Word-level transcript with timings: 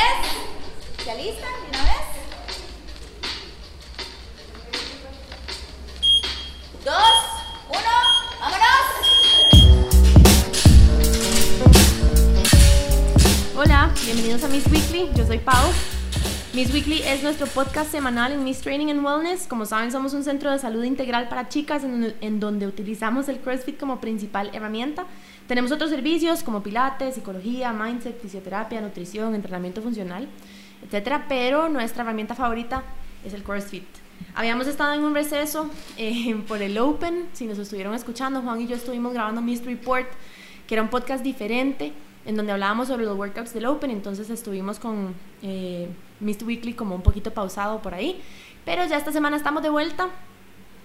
10. 0.00 1.04
¿Se 1.04 1.10
alistan 1.10 1.50
una 1.68 1.82
vez? 1.82 1.92
2, 6.84 6.94
1, 7.68 7.80
vámonos. 8.40 8.86
Hola, 13.56 13.92
bienvenidos 14.06 14.42
a 14.44 14.48
Miss 14.48 14.66
Weekly. 14.68 15.10
Yo 15.14 15.26
soy 15.26 15.36
Pau. 15.38 15.54
Miss 16.54 16.72
Weekly 16.72 17.02
es 17.02 17.22
nuestro 17.22 17.46
podcast 17.46 17.90
semanal 17.90 18.32
en 18.32 18.42
Miss 18.42 18.62
Training 18.62 18.88
and 18.88 19.04
Wellness. 19.04 19.46
Como 19.46 19.66
saben, 19.66 19.92
somos 19.92 20.14
un 20.14 20.24
centro 20.24 20.50
de 20.50 20.58
salud 20.58 20.82
integral 20.82 21.28
para 21.28 21.50
chicas 21.50 21.84
en, 21.84 22.14
en 22.22 22.40
donde 22.40 22.66
utilizamos 22.66 23.28
el 23.28 23.38
CrossFit 23.40 23.78
como 23.78 24.00
principal 24.00 24.50
herramienta. 24.54 25.04
Tenemos 25.50 25.72
otros 25.72 25.90
servicios 25.90 26.44
como 26.44 26.62
pilates, 26.62 27.16
psicología, 27.16 27.72
mindset, 27.72 28.22
fisioterapia, 28.22 28.80
nutrición, 28.80 29.34
entrenamiento 29.34 29.82
funcional, 29.82 30.28
etcétera, 30.80 31.26
pero 31.28 31.68
nuestra 31.68 32.04
herramienta 32.04 32.36
favorita 32.36 32.84
es 33.24 33.34
el 33.34 33.42
CrossFit. 33.42 33.82
Habíamos 34.36 34.68
estado 34.68 34.94
en 34.94 35.02
un 35.02 35.12
receso 35.12 35.68
eh, 35.96 36.40
por 36.46 36.62
el 36.62 36.78
Open, 36.78 37.26
si 37.32 37.46
nos 37.46 37.58
estuvieron 37.58 37.94
escuchando, 37.94 38.42
Juan 38.42 38.60
y 38.60 38.68
yo 38.68 38.76
estuvimos 38.76 39.12
grabando 39.12 39.40
Mist 39.40 39.66
Report, 39.66 40.06
que 40.68 40.74
era 40.76 40.82
un 40.82 40.88
podcast 40.88 41.24
diferente 41.24 41.92
en 42.26 42.36
donde 42.36 42.52
hablábamos 42.52 42.86
sobre 42.86 43.04
los 43.04 43.18
workouts 43.18 43.52
del 43.52 43.66
Open, 43.66 43.90
entonces 43.90 44.30
estuvimos 44.30 44.78
con 44.78 45.16
eh, 45.42 45.88
Mist 46.20 46.44
Weekly 46.44 46.74
como 46.74 46.94
un 46.94 47.02
poquito 47.02 47.32
pausado 47.32 47.82
por 47.82 47.92
ahí, 47.92 48.22
pero 48.64 48.86
ya 48.86 48.96
esta 48.96 49.10
semana 49.10 49.36
estamos 49.36 49.64
de 49.64 49.70
vuelta. 49.70 50.10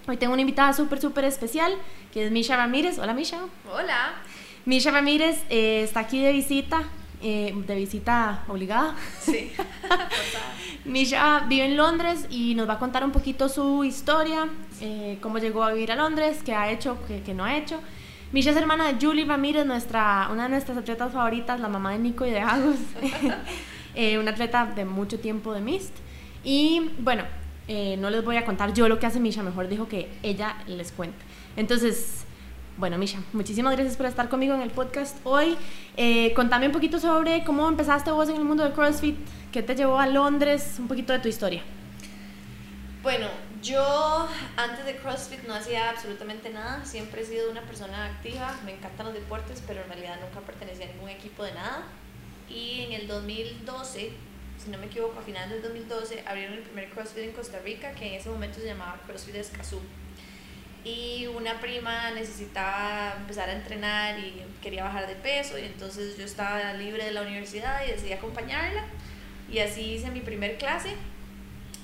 Hoy 0.08 0.16
tengo 0.16 0.32
una 0.32 0.42
invitada 0.42 0.72
súper, 0.72 1.00
súper 1.00 1.24
especial, 1.24 1.72
que 2.12 2.26
es 2.26 2.32
Misha 2.32 2.56
Ramírez. 2.56 2.98
Hola, 2.98 3.14
Misha. 3.14 3.38
Hola. 3.72 4.14
Misha 4.66 4.90
Ramírez 4.90 5.44
eh, 5.48 5.82
está 5.84 6.00
aquí 6.00 6.20
de 6.20 6.32
visita, 6.32 6.82
eh, 7.22 7.54
de 7.54 7.74
visita 7.76 8.42
obligada. 8.48 8.96
Sí. 9.20 9.52
Misha 10.84 11.44
vive 11.48 11.66
en 11.66 11.76
Londres 11.76 12.26
y 12.30 12.56
nos 12.56 12.68
va 12.68 12.72
a 12.72 12.78
contar 12.80 13.04
un 13.04 13.12
poquito 13.12 13.48
su 13.48 13.84
historia, 13.84 14.48
eh, 14.80 15.18
cómo 15.20 15.38
llegó 15.38 15.62
a 15.62 15.72
vivir 15.72 15.92
a 15.92 15.94
Londres, 15.94 16.40
qué 16.44 16.52
ha 16.52 16.68
hecho, 16.68 16.98
qué, 17.06 17.22
qué 17.24 17.32
no 17.32 17.44
ha 17.44 17.56
hecho. 17.56 17.80
Misha 18.32 18.50
es 18.50 18.56
hermana 18.56 18.92
de 18.92 19.06
Julie 19.06 19.24
Ramírez, 19.24 19.64
nuestra, 19.66 20.28
una 20.32 20.42
de 20.42 20.48
nuestras 20.48 20.76
atletas 20.76 21.12
favoritas, 21.12 21.60
la 21.60 21.68
mamá 21.68 21.92
de 21.92 22.00
Nico 22.00 22.26
y 22.26 22.30
de 22.32 22.40
Agus, 22.40 22.78
eh, 23.94 24.18
una 24.18 24.32
atleta 24.32 24.66
de 24.66 24.84
mucho 24.84 25.20
tiempo 25.20 25.54
de 25.54 25.60
Mist. 25.60 25.94
Y 26.42 26.90
bueno, 26.98 27.22
no 27.68 28.10
les 28.10 28.24
voy 28.24 28.36
a 28.36 28.44
contar 28.44 28.72
yo 28.74 28.88
lo 28.88 28.98
que 28.98 29.06
hace 29.06 29.20
Misha, 29.20 29.44
mejor 29.44 29.68
dijo 29.68 29.86
que 29.86 30.10
ella 30.24 30.56
les 30.66 30.90
cuente. 30.90 31.18
Entonces, 31.56 32.25
bueno, 32.76 32.98
Misha, 32.98 33.22
muchísimas 33.32 33.74
gracias 33.74 33.96
por 33.96 34.04
estar 34.04 34.28
conmigo 34.28 34.54
en 34.54 34.60
el 34.60 34.70
podcast 34.70 35.16
hoy. 35.24 35.56
Eh, 35.96 36.34
contame 36.34 36.66
un 36.66 36.72
poquito 36.72 36.98
sobre 37.00 37.42
cómo 37.42 37.66
empezaste 37.68 38.10
vos 38.10 38.28
en 38.28 38.36
el 38.36 38.44
mundo 38.44 38.64
del 38.64 38.74
CrossFit, 38.74 39.16
qué 39.50 39.62
te 39.62 39.74
llevó 39.74 39.98
a 39.98 40.06
Londres, 40.06 40.76
un 40.78 40.86
poquito 40.86 41.14
de 41.14 41.20
tu 41.20 41.28
historia. 41.28 41.62
Bueno, 43.02 43.28
yo 43.62 44.28
antes 44.56 44.84
de 44.84 44.96
CrossFit 44.96 45.44
no 45.46 45.54
hacía 45.54 45.88
absolutamente 45.88 46.50
nada, 46.50 46.84
siempre 46.84 47.22
he 47.22 47.24
sido 47.24 47.50
una 47.50 47.62
persona 47.62 48.06
activa, 48.06 48.54
me 48.66 48.74
encantan 48.74 49.06
los 49.06 49.14
deportes, 49.14 49.62
pero 49.66 49.80
en 49.80 49.88
realidad 49.88 50.18
nunca 50.20 50.40
pertenecía 50.44 50.86
a 50.86 50.92
ningún 50.92 51.08
equipo 51.08 51.44
de 51.44 51.54
nada. 51.54 51.84
Y 52.50 52.82
en 52.82 52.92
el 52.92 53.08
2012, 53.08 54.12
si 54.58 54.70
no 54.70 54.76
me 54.76 54.86
equivoco, 54.86 55.18
a 55.18 55.22
finales 55.22 55.50
del 55.50 55.62
2012, 55.62 56.24
abrieron 56.26 56.58
el 56.58 56.62
primer 56.62 56.90
CrossFit 56.90 57.24
en 57.24 57.32
Costa 57.32 57.58
Rica, 57.60 57.92
que 57.92 58.06
en 58.08 58.14
ese 58.20 58.28
momento 58.28 58.60
se 58.60 58.66
llamaba 58.66 59.00
CrossFit 59.06 59.36
Escazú. 59.36 59.80
Y 60.86 61.26
una 61.26 61.58
prima 61.58 62.12
necesitaba 62.12 63.14
empezar 63.16 63.48
a 63.48 63.54
entrenar 63.54 64.20
y 64.20 64.40
quería 64.62 64.84
bajar 64.84 65.08
de 65.08 65.16
peso, 65.16 65.58
y 65.58 65.64
entonces 65.64 66.16
yo 66.16 66.24
estaba 66.24 66.74
libre 66.74 67.04
de 67.04 67.10
la 67.10 67.22
universidad 67.22 67.84
y 67.84 67.90
decidí 67.90 68.12
acompañarla. 68.12 68.84
Y 69.50 69.58
así 69.58 69.94
hice 69.94 70.12
mi 70.12 70.20
primer 70.20 70.58
clase. 70.58 70.94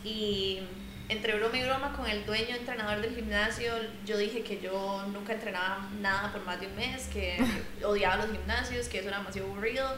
Y 0.05 0.61
entre 1.09 1.35
broma 1.35 1.59
y 1.59 1.65
broma 1.65 1.93
con 1.95 2.09
el 2.09 2.25
dueño 2.25 2.55
entrenador 2.55 3.01
del 3.01 3.13
gimnasio, 3.17 3.73
yo 4.07 4.17
dije 4.19 4.45
que 4.45 4.61
yo 4.61 5.05
nunca 5.13 5.33
entrenaba 5.33 5.91
nada 6.01 6.33
por 6.33 6.45
más 6.45 6.61
de 6.61 6.69
un 6.69 6.77
mes, 6.77 7.09
que 7.09 7.39
odiaba 7.85 8.25
los 8.25 8.31
gimnasios, 8.31 8.87
que 8.87 9.01
eso 9.01 9.09
era 9.09 9.19
demasiado 9.19 9.51
aburrido. 9.51 9.97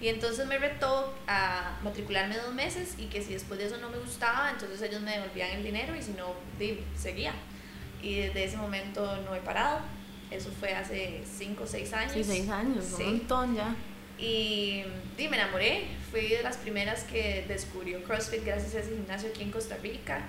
Y 0.00 0.06
entonces 0.06 0.46
me 0.46 0.56
retó 0.58 1.12
a 1.26 1.78
matricularme 1.82 2.36
dos 2.36 2.54
meses 2.54 2.94
y 2.96 3.06
que 3.06 3.22
si 3.22 3.32
después 3.32 3.58
de 3.58 3.66
eso 3.66 3.78
no 3.78 3.90
me 3.90 3.98
gustaba, 3.98 4.52
entonces 4.52 4.80
ellos 4.82 5.00
me 5.00 5.18
devolvían 5.18 5.50
el 5.50 5.64
dinero 5.64 5.96
y 5.96 6.02
si 6.02 6.12
no, 6.12 6.32
seguía. 6.96 7.32
Y 8.06 8.14
desde 8.20 8.44
ese 8.44 8.56
momento 8.56 9.16
no 9.24 9.34
he 9.34 9.40
parado. 9.40 9.80
Eso 10.30 10.50
fue 10.60 10.72
hace 10.74 11.22
5 11.38 11.64
o 11.64 11.66
6 11.66 11.92
años. 11.92 12.12
Sí, 12.12 12.24
seis 12.24 12.48
años, 12.48 12.84
Sí. 12.96 13.02
un 13.02 13.10
montón 13.18 13.56
ya. 13.56 13.74
Y, 14.18 14.82
y 15.18 15.28
me 15.28 15.36
enamoré. 15.36 15.84
Fui 16.10 16.22
de 16.28 16.42
las 16.42 16.56
primeras 16.56 17.04
que 17.04 17.44
descubrió 17.48 18.02
CrossFit 18.04 18.44
gracias 18.44 18.74
a 18.74 18.78
ese 18.80 18.90
gimnasio 18.90 19.28
aquí 19.30 19.42
en 19.42 19.50
Costa 19.50 19.76
Rica. 19.82 20.20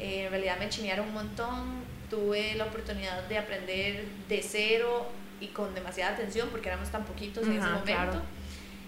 Eh, 0.00 0.24
en 0.24 0.30
realidad 0.30 0.58
me 0.58 0.68
chinearon 0.68 1.08
un 1.08 1.14
montón. 1.14 1.84
Tuve 2.10 2.54
la 2.54 2.64
oportunidad 2.64 3.22
de 3.28 3.38
aprender 3.38 4.04
de 4.28 4.42
cero 4.42 5.06
y 5.40 5.48
con 5.48 5.74
demasiada 5.74 6.14
atención 6.14 6.48
porque 6.50 6.68
éramos 6.68 6.88
tan 6.90 7.04
poquitos 7.04 7.44
en 7.46 7.52
ese 7.52 7.60
Ajá, 7.60 7.70
momento. 7.78 7.92
claro. 7.92 8.22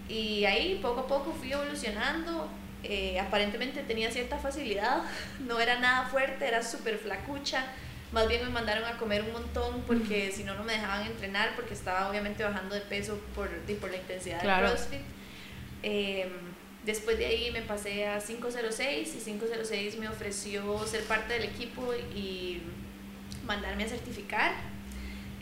Y 0.09 0.45
ahí 0.47 0.79
poco 0.83 1.01
a 1.01 1.07
poco 1.07 1.33
fui 1.33 1.53
evolucionando. 1.53 2.49
Eh, 2.83 3.21
aparentemente 3.21 3.83
tenía 3.83 4.11
cierta 4.11 4.39
facilidad. 4.39 5.03
No 5.47 5.61
era 5.61 5.79
nada 5.79 6.07
fuerte, 6.09 6.47
era 6.47 6.63
súper 6.63 6.97
flacucha. 6.99 7.65
Más 8.13 8.27
bien 8.29 8.43
me 8.45 8.51
mandaron 8.51 8.85
a 8.85 8.97
comer 8.99 9.23
un 9.23 9.33
montón 9.33 9.83
porque 9.87 10.33
si 10.33 10.43
no, 10.45 10.55
no 10.55 10.65
me 10.65 10.73
dejaban 10.73 11.07
entrenar 11.07 11.55
porque 11.55 11.75
estaba 11.75 12.09
obviamente 12.11 12.43
bajando 12.43 12.75
de 12.75 12.81
peso 12.81 13.21
por, 13.35 13.49
por 13.49 13.91
la 13.91 13.97
intensidad 13.99 14.41
Claro. 14.41 14.67
del 14.69 14.77
CrossFit. 14.77 15.01
Eh, 15.83 16.29
después 16.85 17.19
de 17.19 17.27
ahí 17.27 17.51
me 17.53 17.63
pasé 17.63 18.07
a 18.09 18.19
506 18.19 19.15
y 19.15 19.19
506 19.25 19.99
me 19.99 20.09
ofreció 20.09 20.85
ser 20.87 21.05
parte 21.05 21.35
del 21.35 21.45
equipo 21.45 21.93
y 22.15 22.61
mandarme 23.47 23.85
a 23.85 23.89
certificar. 23.89 24.53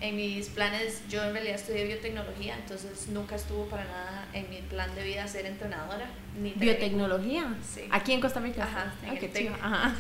En 0.01 0.15
mis 0.15 0.49
planes, 0.51 1.03
yo 1.09 1.25
en 1.25 1.33
realidad 1.33 1.57
estudié 1.57 1.85
biotecnología, 1.87 2.55
entonces 2.57 3.09
nunca 3.09 3.35
estuvo 3.35 3.65
para 3.67 3.83
nada 3.85 4.29
en 4.33 4.49
mi 4.49 4.59
plan 4.59 4.95
de 4.95 5.03
vida 5.03 5.27
ser 5.27 5.45
entrenadora. 5.47 6.09
Ni 6.41 6.53
Biotecnología. 6.53 7.53
Sí. 7.69 7.81
Aquí 7.91 8.13
en 8.13 8.21
Costa 8.21 8.39
Rica. 8.39 8.63
Ajá, 8.63 8.93
en 9.03 9.11
Ah, 9.11 9.19
el. 9.21 9.49
Ajá. 9.61 9.95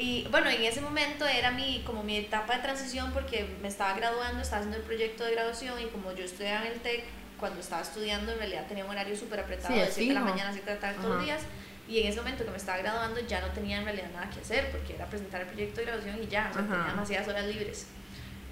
Y 0.00 0.26
bueno, 0.30 0.48
en 0.48 0.62
ese 0.62 0.80
momento 0.80 1.26
era 1.26 1.50
mi, 1.50 1.82
como 1.84 2.02
mi 2.02 2.16
etapa 2.16 2.56
de 2.56 2.62
transición 2.62 3.12
porque 3.12 3.46
me 3.60 3.68
estaba 3.68 3.92
graduando, 3.94 4.40
estaba 4.40 4.60
haciendo 4.60 4.78
el 4.78 4.82
proyecto 4.84 5.24
de 5.24 5.32
graduación 5.32 5.78
y 5.78 5.84
como 5.86 6.12
yo 6.12 6.24
estudiaba 6.24 6.64
en 6.66 6.72
el 6.72 6.80
TEC, 6.80 7.04
cuando 7.38 7.60
estaba 7.60 7.82
estudiando 7.82 8.32
en 8.32 8.38
realidad 8.38 8.66
tenía 8.66 8.84
un 8.84 8.90
horario 8.90 9.14
súper 9.16 9.40
apretado 9.40 9.74
Sí, 9.74 9.80
de 9.80 9.86
es 9.86 9.94
7 9.94 10.08
de 10.08 10.14
la 10.14 10.20
mañana 10.24 10.50
a 10.50 10.52
7 10.52 10.66
de 10.66 10.74
la 10.74 10.80
tarde 10.80 10.96
todos 10.96 11.08
los 11.10 11.16
Ajá. 11.18 11.24
días. 11.24 11.42
Y 11.86 12.00
en 12.00 12.06
ese 12.06 12.18
momento 12.18 12.44
que 12.44 12.50
me 12.50 12.56
estaba 12.56 12.78
graduando 12.78 13.20
ya 13.26 13.40
no 13.42 13.48
tenía 13.48 13.78
en 13.78 13.84
realidad 13.84 14.08
nada 14.14 14.30
que 14.30 14.40
hacer 14.40 14.70
porque 14.70 14.94
era 14.94 15.04
presentar 15.06 15.42
el 15.42 15.48
proyecto 15.48 15.80
de 15.80 15.86
graduación 15.86 16.22
y 16.22 16.28
ya, 16.28 16.48
o 16.50 16.54
sea, 16.54 16.62
Ajá. 16.62 16.72
tenía 16.74 16.90
demasiadas 16.92 17.28
horas 17.28 17.44
libres. 17.46 17.86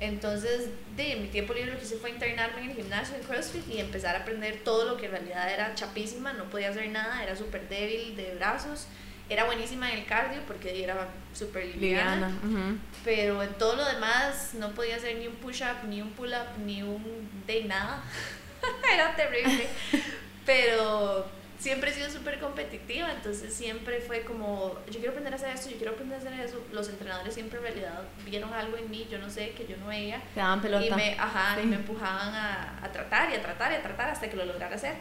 Entonces, 0.01 0.69
de 0.97 1.17
mi 1.17 1.29
tiempo 1.29 1.55
libre 1.55 1.73
lo 1.73 1.79
que 1.79 1.85
hice 1.85 1.97
fue 1.97 2.11
internarme 2.11 2.63
en 2.63 2.71
el 2.71 2.77
gimnasio 2.77 3.17
de 3.17 3.23
CrossFit 3.23 3.67
y 3.69 3.79
empezar 3.81 4.15
a 4.17 4.21
aprender 4.21 4.61
todo 4.65 4.85
lo 4.85 4.97
que 4.97 5.07
en 5.07 5.13
realidad 5.13 5.53
era 5.53 5.75
chapísima, 5.75 6.33
no 6.35 6.45
podía 6.45 6.69
hacer 6.71 6.89
nada, 6.91 7.23
era 7.23 7.35
súper 7.37 7.69
débil 7.69 8.15
de 8.17 8.35
brazos, 8.37 8.87
era 9.29 9.45
buenísima 9.45 9.93
en 9.93 9.99
el 10.01 10.07
cardio 10.07 10.41
porque 10.47 10.83
era 10.83 11.09
súper 11.35 11.67
liviana, 11.67 12.29
Liviana. 12.29 12.39
ujú. 12.71 12.79
pero 13.05 13.43
en 13.43 13.53
todo 13.55 13.77
lo 13.77 13.85
demás 13.85 14.51
no 14.55 14.71
podía 14.71 14.97
hacer 14.97 15.17
ni 15.19 15.27
un 15.27 15.35
push-up, 15.37 15.85
ni 15.89 16.01
un 16.03 16.11
pull-up, 16.13 16.59
ni 16.65 16.83
un 16.83 17.29
de 17.47 17.65
nada. 17.65 18.03
era 18.95 19.15
terrible. 19.15 19.67
Pero 20.47 21.27
siempre 21.59 21.91
he 21.91 21.93
sido 21.95 22.09
súper 22.11 22.39
competitiva, 22.41 23.11
entonces 23.13 23.53
siempre 23.53 24.01
fue 24.01 24.23
como, 24.23 24.79
yo 24.87 24.95
quiero 24.95 25.11
aprender 25.11 25.33
a 25.33 25.37
hacer 25.37 25.51
esto, 25.55 25.71
yo 25.71 25.77
quiero 25.77 25.93
aprender 25.93 26.17
a 26.17 26.21
hacer 26.21 26.33
eso. 26.41 26.65
Los 26.73 26.89
entrenadores 26.89 27.35
siempre 27.35 27.59
en 27.59 27.65
realidad 27.65 28.03
vieron 28.25 28.53
algo 28.55 28.77
en 28.77 28.91
mí, 28.91 29.07
yo 29.11 29.19
no 29.19 29.29
sé, 29.29 29.51
que 29.51 29.67
yo 29.67 29.77
no 29.77 29.89
veía. 29.89 30.23
Te 30.35 30.41
daban 30.41 30.63
pelota. 30.63 30.85
Y 30.87 30.91
me, 30.91 31.13
ajá, 31.19 31.57
y 31.59 31.63
Sí. 31.63 31.67
me 31.69 31.77
empujaban 31.77 32.35
a, 32.35 32.79
a 32.83 32.91
tratar 32.93 33.31
y 33.31 33.35
a 33.35 33.43
tratar 33.43 33.73
y 33.73 33.75
a 33.77 33.83
tratar 33.83 34.09
hasta 34.11 34.31
que 34.31 34.37
lo 34.37 34.45
lograra 34.47 34.75
hacer. 34.77 34.95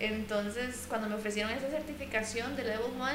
Entonces, 0.00 0.86
cuando 0.88 1.08
me 1.08 1.16
ofrecieron 1.16 1.50
esa 1.52 1.68
certificación 1.68 2.54
de 2.54 2.62
Level 2.64 2.92
1, 2.94 3.08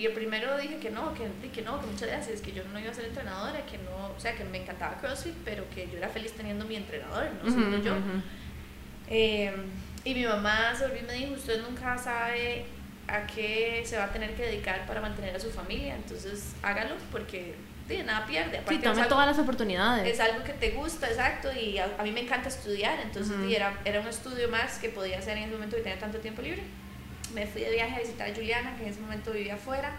yo 0.00 0.14
primero 0.14 0.56
dije 0.58 0.78
que 0.78 0.90
no, 0.90 1.12
que, 1.14 1.28
que 1.50 1.62
no, 1.62 1.80
que 1.80 1.86
muchas 1.86 2.08
gracias, 2.08 2.40
que 2.40 2.52
yo 2.52 2.62
no 2.72 2.78
iba 2.78 2.90
a 2.90 2.94
ser 2.94 3.06
entrenadora, 3.06 3.64
que 3.66 3.78
no, 3.78 4.14
o 4.16 4.20
sea, 4.20 4.34
que 4.34 4.44
me 4.44 4.58
encantaba 4.58 4.96
CrossFit, 5.00 5.34
pero 5.44 5.64
que 5.74 5.88
yo 5.90 5.98
era 5.98 6.08
feliz 6.08 6.32
teniendo 6.32 6.64
mi 6.64 6.76
entrenador, 6.76 7.28
no 7.42 7.50
siendo 7.50 7.78
yo. 7.78 7.92
ujú. 7.92 8.22
Eh, 9.10 9.52
y 10.04 10.14
mi 10.14 10.24
mamá 10.24 10.74
se 10.76 10.86
volvió 10.86 11.02
y 11.02 11.06
me 11.06 11.12
dijo, 11.14 11.32
usted 11.34 11.62
nunca 11.62 11.96
sabe 11.98 12.64
a 13.08 13.26
qué 13.26 13.82
se 13.86 13.96
va 13.96 14.04
a 14.04 14.12
tener 14.12 14.34
que 14.34 14.42
dedicar 14.44 14.86
para 14.86 15.00
mantener 15.00 15.34
a 15.34 15.40
su 15.40 15.50
familia, 15.50 15.94
entonces 15.96 16.54
hágalo 16.62 16.94
porque 17.10 17.54
de 17.88 18.02
nada 18.04 18.26
pierde. 18.26 18.50
Sí, 18.52 18.56
Aparte, 18.58 18.74
es 18.76 18.82
tome 18.82 18.96
algo- 19.02 19.08
todas 19.08 19.26
las 19.28 19.38
oportunidades. 19.38 20.06
es 20.12 20.20
algo 20.20 20.44
que 20.44 20.52
te 20.52 20.70
gusta, 20.72 21.08
exacto, 21.08 21.48
y 21.52 21.78
a, 21.78 21.88
a 21.98 22.02
mí 22.02 22.12
me 22.12 22.20
encanta 22.20 22.48
estudiar, 22.48 23.00
entonces 23.00 23.34
Ujú. 23.34 23.46
di, 23.46 23.56
era, 23.56 23.78
era 23.86 24.00
un 24.00 24.08
estudio 24.08 24.48
más 24.50 24.78
que 24.78 24.90
podía 24.90 25.18
hacer 25.18 25.38
en 25.38 25.44
ese 25.44 25.52
momento 25.52 25.76
que 25.76 25.82
tenía 25.82 25.98
tanto 25.98 26.18
tiempo 26.18 26.42
libre. 26.42 26.62
Me 27.34 27.46
fui 27.46 27.62
de 27.62 27.70
viaje 27.70 27.94
a 27.96 27.98
visitar 28.00 28.30
a 28.30 28.34
Juliana, 28.34 28.74
que 28.76 28.84
en 28.84 28.88
ese 28.90 29.00
momento 29.00 29.32
vivía 29.32 29.54
afuera, 29.54 29.92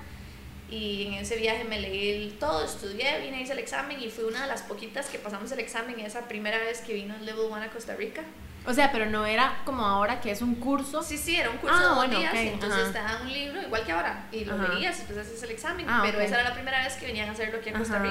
y 0.70 1.08
en 1.08 1.14
ese 1.16 1.38
viaje 1.38 1.64
me 1.64 1.80
leí 1.80 2.10
el- 2.12 2.38
todo, 2.40 2.64
estudié, 2.64 3.20
vine, 3.22 3.42
hice 3.42 3.54
el 3.54 3.60
examen 3.60 4.00
y 4.02 4.10
fui 4.10 4.24
una 4.26 4.42
de 4.44 4.48
las 4.48 4.62
poquitas 4.64 5.08
que 5.08 5.18
pasamos 5.20 5.52
el 5.52 5.60
examen 5.60 6.00
esa 6.00 6.28
primera 6.28 6.58
vez 6.60 6.82
que 6.82 6.94
vino 6.94 7.16
el 7.16 7.26
Level 7.26 7.46
1 7.50 7.64
a 7.64 7.68
Costa 7.70 7.96
Rica. 7.96 8.22
O 8.66 8.74
sea, 8.74 8.92
pero 8.92 9.06
no 9.08 9.26
era 9.26 9.62
como 9.66 9.84
ahora 9.86 10.20
que 10.22 10.30
es 10.32 10.42
un 10.42 10.56
curso. 10.56 11.02
Sí, 11.02 11.18
sí, 11.18 11.36
era 11.36 11.50
un 11.50 11.58
curso 11.58 11.76
Ah, 11.76 11.82
de 11.82 11.86
dos 11.88 11.96
bueno, 11.96 12.20
días, 12.20 12.34
ok, 12.34 12.40
entonces 12.40 12.84
ajá. 12.84 12.92
te 12.92 13.00
dan 13.00 13.22
un 13.24 13.34
libro, 13.34 13.62
igual 13.62 13.84
que 13.86 13.92
ahora, 13.94 14.28
y 14.32 14.46
lo 14.46 14.54
Ajá. 14.54 14.68
leías 14.74 14.96
y 14.96 15.00
después 15.00 15.18
haces 15.18 15.42
el 15.44 15.52
examen, 15.52 15.86
Ah, 15.90 16.02
pero 16.04 16.18
ok. 16.20 16.24
esa 16.26 16.36
era 16.42 16.50
la 16.50 16.54
primera 16.54 16.84
vez 16.84 16.94
que 16.98 17.06
venían 17.08 17.30
a 17.30 17.32
hacerlo 17.32 17.60
aquí 17.60 17.70
en 17.70 17.76
Costa 17.78 17.96
Ajá. 17.96 18.04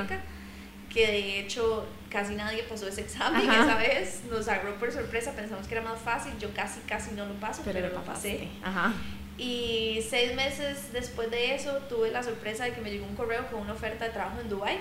Que 0.92 1.06
de 1.06 1.40
hecho 1.40 1.86
casi 2.10 2.34
nadie 2.34 2.62
pasó 2.62 2.88
ese 2.88 3.02
examen 3.02 3.48
Ajá. 3.48 3.64
esa 3.64 3.76
vez, 3.76 4.22
nos 4.30 4.48
agarró 4.48 4.78
por 4.78 4.90
sorpresa, 4.90 5.32
pensamos 5.32 5.66
que 5.66 5.74
era 5.74 5.84
más 5.84 6.00
fácil, 6.00 6.32
yo 6.38 6.52
casi, 6.54 6.80
casi 6.80 7.12
no 7.12 7.26
lo 7.26 7.34
paso, 7.34 7.62
pero, 7.64 7.80
pero 7.80 7.94
lo 7.94 8.02
pasé. 8.02 8.48
Ajá. 8.62 8.94
Y 9.36 10.00
seis 10.08 10.34
meses 10.34 10.92
después 10.92 11.30
de 11.30 11.54
eso 11.54 11.72
tuve 11.88 12.10
la 12.10 12.22
sorpresa 12.22 12.64
de 12.64 12.72
que 12.72 12.80
me 12.80 12.90
llegó 12.90 13.06
un 13.06 13.14
correo 13.14 13.46
con 13.50 13.60
una 13.60 13.74
oferta 13.74 14.06
de 14.06 14.10
trabajo 14.10 14.40
en 14.40 14.48
Dubai 14.48 14.78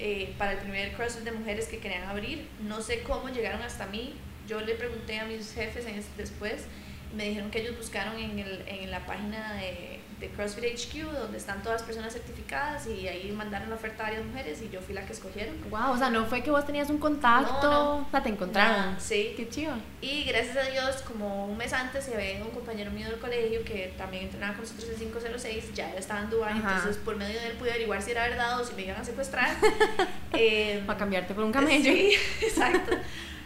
eh, 0.00 0.34
para 0.36 0.52
el 0.52 0.58
primer 0.58 0.92
CrossFit 0.94 1.24
de 1.24 1.32
mujeres 1.32 1.68
que 1.68 1.78
querían 1.78 2.04
abrir. 2.04 2.48
No 2.60 2.80
sé 2.80 3.02
cómo 3.02 3.28
llegaron 3.28 3.62
hasta 3.62 3.86
mí. 3.86 4.14
Yo 4.48 4.60
le 4.60 4.74
pregunté 4.74 5.20
a 5.20 5.26
mis 5.26 5.52
jefes 5.54 5.86
en 5.86 6.02
después 6.16 6.66
me 7.14 7.28
dijeron 7.28 7.50
que 7.50 7.60
ellos 7.60 7.76
buscaron 7.76 8.18
en, 8.18 8.38
el, 8.38 8.64
en 8.66 8.90
la 8.90 9.06
página 9.06 9.54
de, 9.54 10.00
de 10.20 10.28
CrossFit 10.30 10.64
HQ 10.64 11.12
donde 11.12 11.38
están 11.38 11.62
todas 11.62 11.80
las 11.80 11.86
personas 11.86 12.12
certificadas 12.12 12.86
y 12.86 13.08
ahí 13.08 13.32
mandaron 13.32 13.68
la 13.68 13.76
oferta 13.76 14.04
a 14.04 14.06
varias 14.10 14.24
mujeres 14.24 14.62
y 14.62 14.70
yo 14.70 14.80
fui 14.80 14.94
la 14.94 15.04
que 15.04 15.12
escogieron. 15.12 15.54
Wow, 15.70 15.92
o 15.92 15.98
sea, 15.98 16.10
no 16.10 16.24
fue 16.26 16.42
que 16.42 16.50
vos 16.50 16.64
tenías 16.64 16.88
un 16.90 16.98
contacto, 16.98 17.62
No, 17.62 17.72
no. 17.72 18.06
o 18.06 18.10
sea, 18.10 18.22
te 18.22 18.28
encontraron. 18.28 18.76
Nada, 18.76 19.00
sí. 19.00 19.34
Qué 19.36 19.48
chido. 19.48 19.74
Y 20.00 20.24
gracias 20.24 20.56
a 20.56 20.70
Dios, 20.70 21.02
como 21.02 21.46
un 21.46 21.56
mes 21.56 21.72
antes, 21.72 22.04
se 22.04 22.34
ido 22.36 22.44
un 22.46 22.52
compañero 22.52 22.90
mío 22.90 23.08
del 23.08 23.18
colegio 23.18 23.64
que 23.64 23.92
también 23.98 24.24
entrenaba 24.24 24.54
con 24.54 24.62
nosotros 24.62 24.88
en 24.90 24.96
506, 24.96 25.72
ya 25.74 25.90
él 25.90 25.98
estaba 25.98 26.20
en 26.20 26.30
Dubái, 26.30 26.56
entonces 26.56 26.96
por 26.98 27.16
medio 27.16 27.40
de 27.40 27.48
él 27.48 27.52
pude 27.54 27.70
averiguar 27.70 28.00
si 28.02 28.12
era 28.12 28.28
verdad 28.28 28.60
o 28.60 28.64
si 28.64 28.74
me 28.74 28.82
iban 28.82 29.00
a 29.00 29.04
secuestrar. 29.04 29.50
Eh, 30.36 30.82
Para 30.84 30.98
cambiarte 30.98 31.32
por 31.32 31.44
un 31.44 31.52
camello. 31.52 31.92
Sí, 31.92 32.12
exacto. 32.42 32.96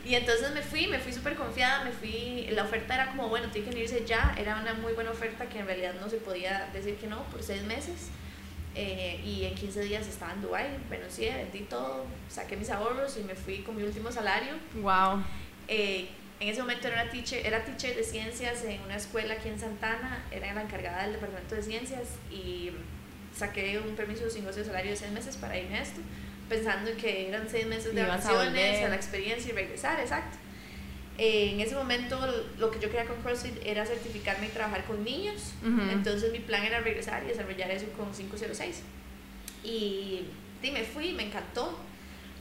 Y 0.09 0.15
entonces 0.15 0.51
me 0.53 0.63
fui, 0.63 0.87
me 0.87 0.99
fui 0.99 1.13
súper 1.13 1.35
confiada, 1.35 1.85
me 1.85 1.93
fui, 1.93 2.49
la 2.53 2.63
oferta 2.63 2.95
era 2.95 3.09
como, 3.09 3.29
bueno, 3.29 3.51
tiene 3.51 3.69
que 3.69 3.81
irse 3.81 4.07
ya, 4.07 4.35
era 4.39 4.59
una 4.59 4.73
muy 4.73 4.95
buena 4.95 5.11
oferta 5.11 5.47
que 5.51 5.59
en 5.59 5.67
realidad 5.67 5.95
no 6.01 6.09
se 6.09 6.17
podía 6.17 6.67
decir 6.73 6.97
que 6.97 7.07
no 7.07 7.25
por 7.25 7.43
seis 7.43 7.63
meses. 7.65 8.09
Eh, 8.75 9.21
y 9.23 9.45
en 9.45 9.55
15 9.55 9.83
días 9.83 10.07
estaba 10.07 10.33
en 10.33 10.41
Dubái, 10.41 10.79
renuncié, 10.89 11.35
vendí 11.35 11.61
todo, 11.61 12.07
saqué 12.31 12.57
mis 12.57 12.71
ahorros 12.71 13.19
y 13.19 13.25
me 13.25 13.35
fui 13.35 13.59
con 13.59 13.77
mi 13.77 13.83
último 13.83 14.11
salario. 14.11 14.55
Wow. 14.81 15.23
Eh, 15.67 16.09
en 16.41 16.49
ese 16.49 16.63
momento 16.63 16.89
era, 16.89 17.03
una 17.03 17.11
teacher, 17.11 17.45
era 17.45 17.63
teacher 17.65 17.95
de 17.95 18.03
ciencias 18.03 18.65
en 18.65 18.81
una 18.83 18.97
escuela 18.97 19.35
aquí 19.35 19.51
en 19.51 19.59
Santana, 19.59 20.25
era 20.31 20.55
la 20.55 20.63
encargada 20.63 21.03
del 21.03 21.15
departamento 21.15 21.55
de 21.55 21.63
ciencias 21.63 22.09
y 22.31 22.71
saqué 23.37 23.79
un 23.79 23.95
permiso 23.95 24.31
sin 24.31 24.47
goce 24.47 24.61
de 24.61 24.67
salario 24.67 24.93
de 24.93 24.97
seis 24.97 25.13
meses 25.13 25.37
para 25.37 25.59
irme 25.59 25.77
a 25.77 25.83
esto, 25.83 26.01
pensando 26.49 26.91
en 26.91 26.97
que 26.97 27.29
eran 27.29 27.49
seis 27.49 27.67
meses 27.67 27.95
de 27.95 28.03
a 28.03 28.09
vacaciones, 28.09 28.47
volver. 28.47 28.85
a, 28.85 28.89
la 28.89 28.97
experiencia 28.97 29.50
y 29.50 29.55
regresar, 29.55 30.00
exacto. 30.00 30.37
Eh, 31.19 31.50
en 31.53 31.61
ese 31.61 31.75
momento 31.75 32.17
lo 32.59 32.71
que 32.71 32.79
yo 32.79 32.89
quería 32.91 33.05
con 33.05 33.21
CrossFit 33.23 33.55
era 33.67 33.85
certificarme 33.85 34.47
y 34.47 34.50
trabajar 34.50 34.85
con 34.85 35.03
niños, 35.03 35.53
Ujú. 35.62 35.81
entonces 35.91 36.31
mi 36.33 36.39
plan 36.39 36.65
era 36.65 36.81
regresar 36.81 37.25
y 37.25 37.29
desarrollar 37.29 37.71
eso 37.73 37.87
con 37.97 38.12
506. 38.12 38.83
Y 39.65 40.27
sí, 40.62 40.71
me 40.71 40.85
fui, 40.85 41.12
me 41.12 41.25
encantó. 41.25 41.77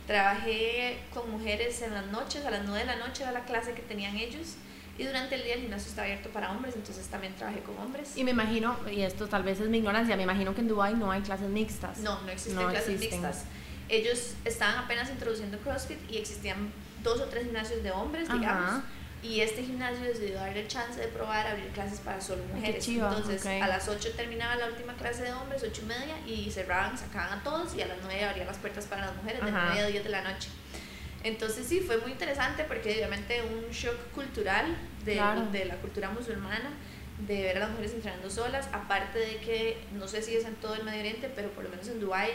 Trabajé 0.05 0.99
con 1.13 1.29
mujeres 1.31 1.81
en 1.81 1.93
las 1.93 2.05
noches, 2.07 2.45
a 2.45 2.51
las 2.51 2.63
9 2.65 2.79
de 2.79 2.85
la 2.85 2.95
noche 2.95 3.23
era 3.23 3.31
la 3.33 3.43
clase 3.43 3.73
que 3.73 3.81
tenían 3.81 4.15
ellos. 4.15 4.55
Y 4.97 5.03
durante 5.03 5.35
el 5.35 5.43
día 5.43 5.55
el 5.55 5.61
gimnasio 5.61 5.89
está 5.89 6.03
abierto 6.03 6.29
para 6.29 6.51
hombres, 6.51 6.75
entonces 6.75 7.05
también 7.07 7.35
trabajé 7.35 7.59
con 7.59 7.77
hombres. 7.77 8.15
Y 8.17 8.23
me 8.23 8.31
imagino, 8.31 8.77
y 8.91 9.01
esto 9.01 9.27
tal 9.27 9.43
vez 9.43 9.59
es 9.59 9.67
mi 9.69 9.77
ignorancia, 9.79 10.15
me 10.15 10.23
imagino 10.23 10.55
que 10.55 10.61
en 10.61 10.67
Dubai 10.69 10.95
no 10.95 11.11
hay 11.11 11.21
clases 11.21 11.49
mixtas. 11.49 11.97
No, 11.99 12.21
no 12.21 12.29
existen 12.31 12.55
No 12.55 12.69
clases 12.69 12.89
existen. 12.95 13.21
mixtas. 13.21 13.43
Ellos 13.89 14.33
estaban 14.45 14.77
apenas 14.83 15.09
introduciendo 15.09 15.57
CrossFit 15.59 15.99
y 16.11 16.17
existían 16.17 16.71
dos 17.03 17.21
o 17.21 17.25
tres 17.25 17.45
gimnasios 17.45 17.83
de 17.83 17.91
hombres, 17.91 18.29
Ajá. 18.29 18.37
digamos. 18.37 18.83
Y 19.23 19.41
este 19.41 19.63
gimnasio 19.63 20.03
decidió 20.05 20.35
darle 20.35 20.61
el 20.61 20.67
chance 20.67 20.99
de 20.99 21.07
probar 21.07 21.47
abrir 21.47 21.67
clases 21.69 21.99
para 22.01 22.21
solo 22.21 22.43
mujeres. 22.53 22.83
chiva, 22.85 23.07
Entonces, 23.15 23.41
ok. 23.41 23.63
a 23.63 23.67
las 23.67 23.87
8 23.87 24.11
terminaba 24.15 24.55
la 24.57 24.67
última 24.67 24.93
clase 24.93 25.23
de 25.23 25.33
hombres, 25.33 25.63
8 25.63 25.81
y 25.81 25.85
media, 25.85 26.15
y 26.27 26.51
cerraban, 26.51 26.97
sacaban 26.97 27.39
a 27.39 27.43
todos, 27.43 27.73
y 27.75 27.81
a 27.81 27.87
las 27.87 27.97
9 28.03 28.23
abrían 28.25 28.45
las 28.47 28.57
puertas 28.57 28.85
para 28.85 29.07
las 29.07 29.15
mujeres, 29.15 29.41
de 29.43 29.49
Ajá. 29.49 29.65
9 29.73 29.81
a 29.81 29.87
10 29.87 30.03
de 30.03 30.09
la 30.09 30.21
noche. 30.21 30.49
Entonces, 31.23 31.65
sí, 31.67 31.79
fue 31.79 31.97
muy 31.97 32.11
interesante 32.11 32.63
porque 32.65 32.91
obviamente 32.93 33.41
un 33.41 33.71
shock 33.71 33.97
cultural 34.13 34.65
de, 35.03 35.13
Claro. 35.13 35.47
de 35.51 35.65
la 35.65 35.75
cultura 35.77 36.09
musulmana, 36.11 36.69
de 37.25 37.41
ver 37.41 37.57
a 37.57 37.61
las 37.61 37.69
mujeres 37.71 37.93
entrenando 37.93 38.29
solas, 38.29 38.69
aparte 38.71 39.17
de 39.17 39.37
que, 39.37 39.77
no 39.93 40.07
sé 40.07 40.21
si 40.21 40.35
es 40.35 40.45
en 40.45 40.53
todo 40.55 40.75
el 40.75 40.83
Medio 40.83 40.99
Oriente, 40.99 41.31
pero 41.35 41.49
por 41.49 41.63
lo 41.63 41.71
menos 41.71 41.87
en 41.87 41.99
Dubái 41.99 42.29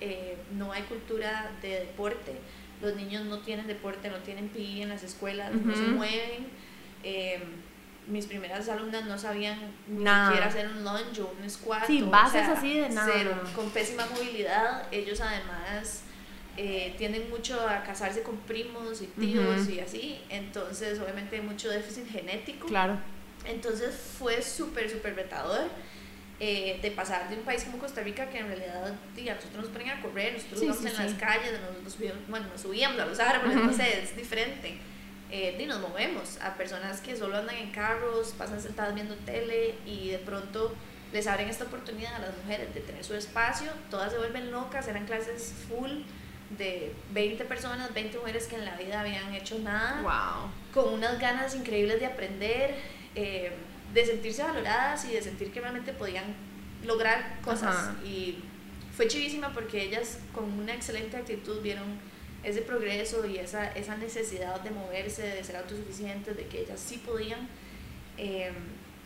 eh, 0.00 0.36
no 0.52 0.72
hay 0.72 0.82
cultura 0.82 1.50
de 1.62 1.80
deporte, 1.80 2.36
los 2.80 2.94
niños 2.94 3.24
no 3.24 3.40
tienen 3.40 3.66
deporte, 3.66 4.08
no 4.08 4.18
tienen 4.18 4.48
PI 4.48 4.82
en 4.82 4.88
las 4.88 5.02
escuelas, 5.02 5.52
no 5.52 5.74
se 5.74 5.82
mueven. 5.82 6.46
Eh, 7.02 7.42
mis 8.06 8.26
primeras 8.26 8.68
alumnas 8.68 9.04
no 9.04 9.18
sabían 9.18 9.58
ni 9.86 9.98
siquiera 9.98 10.46
hacer 10.46 10.68
un 10.68 10.84
lunge 10.84 11.20
o 11.20 11.34
un 11.40 11.50
squat. 11.50 11.86
Sí, 11.86 12.02
o 12.02 12.06
bases 12.06 12.46
sea, 12.46 12.52
así 12.52 12.78
de 12.78 12.88
nada. 12.88 13.10
Cero, 13.12 13.32
con 13.54 13.70
pésima 13.70 14.06
movilidad. 14.06 14.86
Ellos 14.92 15.20
además 15.20 16.02
eh, 16.56 16.94
tienden 16.96 17.28
mucho 17.28 17.60
a 17.68 17.82
casarse 17.82 18.22
con 18.22 18.36
primos 18.38 19.02
y 19.02 19.06
tíos 19.06 19.68
y 19.68 19.80
así. 19.80 20.20
Entonces, 20.28 20.98
obviamente, 21.00 21.36
hay 21.36 21.42
mucho 21.42 21.68
déficit 21.68 22.08
genético. 22.08 22.66
Claro. 22.66 22.98
Entonces 23.44 23.94
fue 24.18 24.42
súper, 24.42 24.90
súper 24.90 25.14
retador 25.14 25.68
eh, 26.40 26.78
de 26.80 26.90
pasar 26.92 27.28
de 27.28 27.36
un 27.36 27.42
país 27.42 27.64
como 27.64 27.78
Costa 27.78 28.00
Rica 28.02 28.28
que 28.30 28.38
en 28.38 28.46
realidad 28.48 28.92
diga, 29.16 29.34
nosotros 29.34 29.64
nos 29.64 29.72
ponen 29.72 29.90
a 29.90 30.00
correr, 30.00 30.34
nosotros 30.34 30.60
Sí, 30.60 30.66
vamos 30.66 30.82
sí, 30.82 30.88
en 30.88 30.96
sí. 30.96 31.02
las 31.02 31.14
calles, 31.14 31.52
nos, 31.84 31.92
subíamos, 31.92 32.28
bueno, 32.28 32.46
nos 32.52 32.60
subíamos 32.60 33.00
a 33.00 33.06
los 33.06 33.18
árboles, 33.18 33.56
no 33.56 33.72
sé, 33.72 34.02
es 34.02 34.16
diferente. 34.16 34.78
Eh, 35.30 35.58
y 35.60 35.66
nos 35.66 35.80
movemos 35.80 36.38
a 36.40 36.54
personas 36.54 37.00
que 37.00 37.14
solo 37.16 37.36
andan 37.36 37.56
en 37.56 37.70
carros, 37.70 38.34
pasan 38.38 38.62
sentadas 38.62 38.94
viendo 38.94 39.14
tele 39.16 39.74
y 39.84 40.08
de 40.10 40.18
pronto 40.18 40.74
les 41.12 41.26
abren 41.26 41.48
esta 41.48 41.64
oportunidad 41.64 42.14
a 42.14 42.18
las 42.20 42.36
mujeres 42.38 42.72
de 42.74 42.80
tener 42.80 43.04
su 43.04 43.14
espacio, 43.14 43.70
todas 43.90 44.12
se 44.12 44.18
vuelven 44.18 44.50
locas, 44.50 44.88
eran 44.88 45.06
clases 45.06 45.52
full 45.68 45.90
de 46.56 46.94
20 47.12 47.44
personas, 47.44 47.92
20 47.92 48.16
mujeres 48.18 48.46
que 48.46 48.56
en 48.56 48.64
la 48.64 48.76
vida 48.76 49.00
habían 49.00 49.34
hecho 49.34 49.58
nada 49.58 50.00
Wow. 50.02 50.50
con 50.84 50.94
unas 50.94 51.18
ganas 51.18 51.54
increíbles 51.54 52.00
de 52.00 52.06
aprender, 52.06 52.74
eh, 53.14 53.52
de 53.94 54.06
sentirse 54.06 54.42
valoradas 54.42 55.04
y 55.06 55.12
de 55.12 55.22
sentir 55.22 55.50
que 55.52 55.60
realmente 55.60 55.92
podían 55.92 56.24
lograr 56.84 57.40
cosas. 57.42 57.76
Ajá. 57.76 57.96
Y 58.04 58.38
fue 58.96 59.08
chivísima 59.08 59.52
porque 59.52 59.82
ellas 59.82 60.18
con 60.34 60.44
una 60.52 60.74
excelente 60.74 61.16
actitud 61.16 61.60
vieron 61.62 61.98
ese 62.44 62.62
progreso 62.62 63.26
y 63.26 63.38
esa, 63.38 63.72
esa 63.72 63.96
necesidad 63.96 64.60
de 64.60 64.70
moverse, 64.70 65.22
de 65.22 65.44
ser 65.44 65.56
autosuficientes, 65.56 66.36
de 66.36 66.46
que 66.46 66.62
ellas 66.62 66.80
sí 66.80 66.98
podían. 66.98 67.48
Eh, 68.16 68.52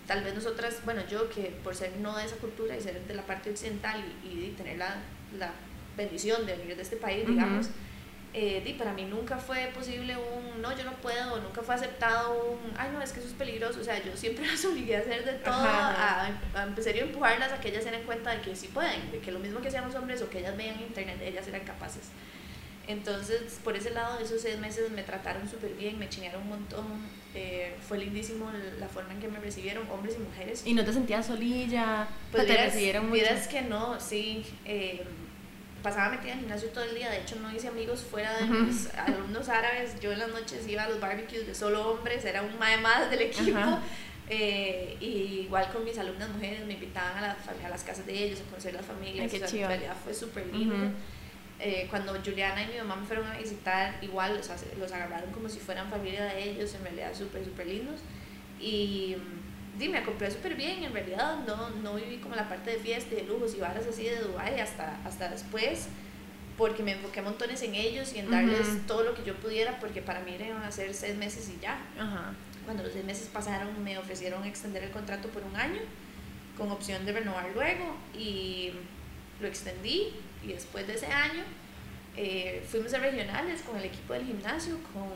tal 0.06 0.22
vez 0.24 0.34
nosotras, 0.34 0.78
bueno, 0.84 1.02
yo 1.10 1.28
que 1.30 1.54
por 1.62 1.74
ser 1.74 1.96
no 1.98 2.16
de 2.16 2.24
esa 2.24 2.36
cultura 2.36 2.76
y 2.76 2.80
ser 2.80 3.00
de 3.06 3.14
la 3.14 3.24
parte 3.24 3.50
occidental 3.50 4.02
y, 4.24 4.28
y 4.28 4.54
tener 4.56 4.78
la, 4.78 4.96
la 5.38 5.52
bendición 5.96 6.44
de 6.46 6.56
venir 6.56 6.76
de 6.76 6.82
este 6.82 6.96
país, 6.96 7.26
digamos, 7.26 7.68
eh, 8.34 8.62
di, 8.64 8.72
para 8.74 8.92
mí 8.94 9.04
nunca 9.04 9.36
fue 9.38 9.70
posible 9.74 10.16
un 10.16 10.62
no, 10.62 10.76
yo 10.76 10.84
no 10.84 10.92
puedo, 10.94 11.40
nunca 11.40 11.62
fue 11.62 11.74
aceptado 11.74 12.32
un 12.54 12.72
ay, 12.78 12.90
no, 12.92 13.02
es 13.02 13.12
que 13.12 13.20
eso 13.20 13.28
es 13.28 13.34
peligroso. 13.34 13.80
O 13.80 13.84
sea, 13.84 14.02
yo 14.02 14.16
siempre 14.16 14.46
las 14.50 14.64
obligué 14.64 14.96
a 14.96 15.00
hacer 15.00 15.24
de 15.24 15.32
todo, 15.34 15.54
a, 15.54 16.26
a 16.54 16.62
empezar 16.62 16.94
a 16.94 16.98
empujarlas 16.98 17.52
a 17.52 17.60
que 17.60 17.68
ellas 17.68 17.84
se 17.84 17.90
den 17.90 18.04
cuenta 18.04 18.30
de 18.30 18.40
que 18.40 18.56
sí 18.56 18.68
pueden, 18.68 19.10
de 19.10 19.18
que 19.20 19.32
lo 19.32 19.38
mismo 19.38 19.60
que 19.60 19.68
hacíamos 19.68 19.94
hombres 19.94 20.22
o 20.22 20.30
que 20.30 20.38
ellas 20.40 20.56
veían 20.56 20.76
en 20.76 20.82
internet, 20.82 21.18
ellas 21.22 21.46
eran 21.48 21.62
capaces. 21.64 22.10
Entonces, 22.88 23.60
por 23.62 23.76
ese 23.76 23.90
lado, 23.90 24.18
esos 24.18 24.42
seis 24.42 24.58
meses 24.58 24.90
me 24.90 25.04
trataron 25.04 25.48
súper 25.48 25.72
bien, 25.74 25.98
me 25.98 26.08
chingaron 26.08 26.42
un 26.42 26.48
montón. 26.48 26.84
eh, 27.34 27.76
fue 27.86 27.98
lindísimo 27.98 28.50
la 28.78 28.88
forma 28.88 29.12
en 29.14 29.20
que 29.20 29.28
me 29.28 29.38
recibieron, 29.38 29.88
hombres 29.90 30.16
y 30.16 30.18
mujeres. 30.18 30.62
Y 30.66 30.74
no 30.74 30.84
te 30.84 30.92
sentías 30.92 31.26
solilla, 31.26 32.08
Pues 32.32 32.42
o 32.42 32.46
te 32.46 32.52
vieras, 32.52 32.72
recibieron 32.72 33.08
mucho. 33.08 33.14
vieras 33.22 33.46
que 33.48 33.62
no, 33.62 34.00
sí. 34.00 34.44
eh, 34.64 35.04
pasaba 35.82 36.10
metida 36.10 36.32
en 36.32 36.38
el 36.38 36.40
gimnasio 36.40 36.68
todo 36.70 36.84
el 36.84 36.94
día. 36.94 37.10
De 37.10 37.18
hecho, 37.18 37.36
no 37.36 37.52
hice 37.54 37.68
amigos 37.68 38.02
fuera 38.08 38.36
de 38.38 38.44
Ujú. 38.44 38.54
mis 38.54 38.92
alumnos 38.94 39.48
árabes. 39.48 39.98
Yo 40.00 40.12
en 40.12 40.18
las 40.20 40.28
noches 40.28 40.66
iba 40.68 40.84
a 40.84 40.88
los 40.88 41.00
barbecues 41.00 41.46
de 41.46 41.54
solo 41.54 41.90
hombres, 41.90 42.24
era 42.24 42.42
un 42.42 42.58
mae 42.58 42.78
más 42.78 43.10
del 43.10 43.22
equipo. 43.22 43.58
Ajá. 43.58 43.80
Eh, 44.28 44.96
y 45.00 45.40
igual 45.44 45.68
con 45.72 45.84
mis 45.84 45.98
alumnas 45.98 46.28
mujeres 46.30 46.64
me 46.64 46.74
invitaban 46.74 47.18
a, 47.18 47.20
la 47.20 47.36
a 47.66 47.68
las 47.68 47.82
casas 47.82 48.06
de 48.06 48.24
ellos 48.24 48.40
a 48.40 48.44
conocer 48.44 48.72
las 48.72 48.86
familias. 48.86 49.30
Ay, 49.32 49.42
o 49.42 49.46
sea, 49.48 49.60
en 49.62 49.68
realidad 49.68 49.96
fue 50.02 50.14
súper 50.14 50.46
lindo. 50.46 50.74
Eh, 51.58 51.86
cuando 51.90 52.12
Juliana 52.24 52.62
y 52.62 52.72
mi 52.72 52.78
mamá 52.78 52.96
me 52.96 53.06
fueron 53.06 53.26
a 53.26 53.36
visitar, 53.38 53.96
igual 54.02 54.36
o 54.36 54.42
sea, 54.42 54.56
los 54.78 54.90
agarraron 54.90 55.30
como 55.32 55.48
si 55.48 55.60
fueran 55.60 55.90
familia 55.90 56.24
de 56.24 56.50
ellos, 56.50 56.74
en 56.74 56.82
realidad 56.82 57.12
súper, 57.14 57.44
súper 57.44 57.66
lindos. 57.66 58.00
Y 58.60 59.16
di, 59.78 59.88
me 59.88 59.98
acoplé 59.98 60.30
súper 60.30 60.54
bien, 60.54 60.84
en 60.84 60.92
realidad 60.92 61.38
no, 61.46 61.70
no 61.70 61.94
viví 61.94 62.18
como 62.18 62.34
la 62.34 62.48
parte 62.48 62.72
de 62.72 62.76
fiesta 62.78 63.14
y 63.14 63.18
de 63.18 63.24
lujos 63.24 63.54
y 63.54 63.60
varas 63.60 63.86
así 63.86 64.04
de 64.04 64.16
Dubái 64.16 64.60
hasta, 64.60 64.98
hasta 65.04 65.28
después, 65.28 65.88
porque 66.58 66.82
me 66.82 66.92
enfoqué 66.92 67.22
montones 67.22 67.62
en 67.62 67.74
ellos 67.74 68.12
y 68.14 68.18
en 68.18 68.30
darles 68.30 68.68
Ujú. 68.68 68.78
todo 68.86 69.02
lo 69.04 69.14
que 69.14 69.24
yo 69.24 69.34
pudiera, 69.36 69.80
porque 69.80 70.02
para 70.02 70.20
mí 70.20 70.36
iban 70.38 70.62
a 70.62 70.70
ser 70.70 70.92
seis 70.94 71.16
meses 71.16 71.48
y 71.48 71.60
ya. 71.60 71.78
Ajá. 71.98 72.34
Cuando 72.64 72.82
los 72.82 72.92
seis 72.92 73.04
meses 73.04 73.28
pasaron 73.32 73.82
me 73.82 73.98
ofrecieron 73.98 74.44
extender 74.44 74.84
el 74.84 74.90
contrato 74.90 75.28
por 75.28 75.42
un 75.42 75.56
año 75.56 75.80
con 76.56 76.70
opción 76.70 77.04
de 77.06 77.12
renovar 77.12 77.50
luego 77.54 77.96
y 78.16 78.72
lo 79.40 79.48
extendí 79.48 80.12
y 80.44 80.48
después 80.48 80.86
de 80.86 80.94
ese 80.94 81.06
año 81.06 81.42
eh, 82.16 82.62
fuimos 82.68 82.92
a 82.94 82.98
regionales 82.98 83.62
con 83.62 83.76
el 83.78 83.84
equipo 83.86 84.12
del 84.12 84.26
gimnasio, 84.26 84.78
con, 84.92 85.08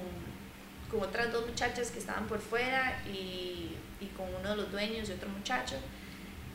con 0.91 1.09
otras 1.09 1.31
dos 1.31 1.47
muchachas 1.47 1.91
que 1.91 1.99
estaban 1.99 2.27
por 2.27 2.41
fuera 2.41 3.03
y, 3.07 3.77
y 4.07 4.17
con 4.17 4.27
uno 4.35 4.51
de 4.51 4.57
los 4.57 4.71
dueños 4.73 5.09
y 5.09 5.13
otro 5.13 5.29
muchacho. 5.29 5.77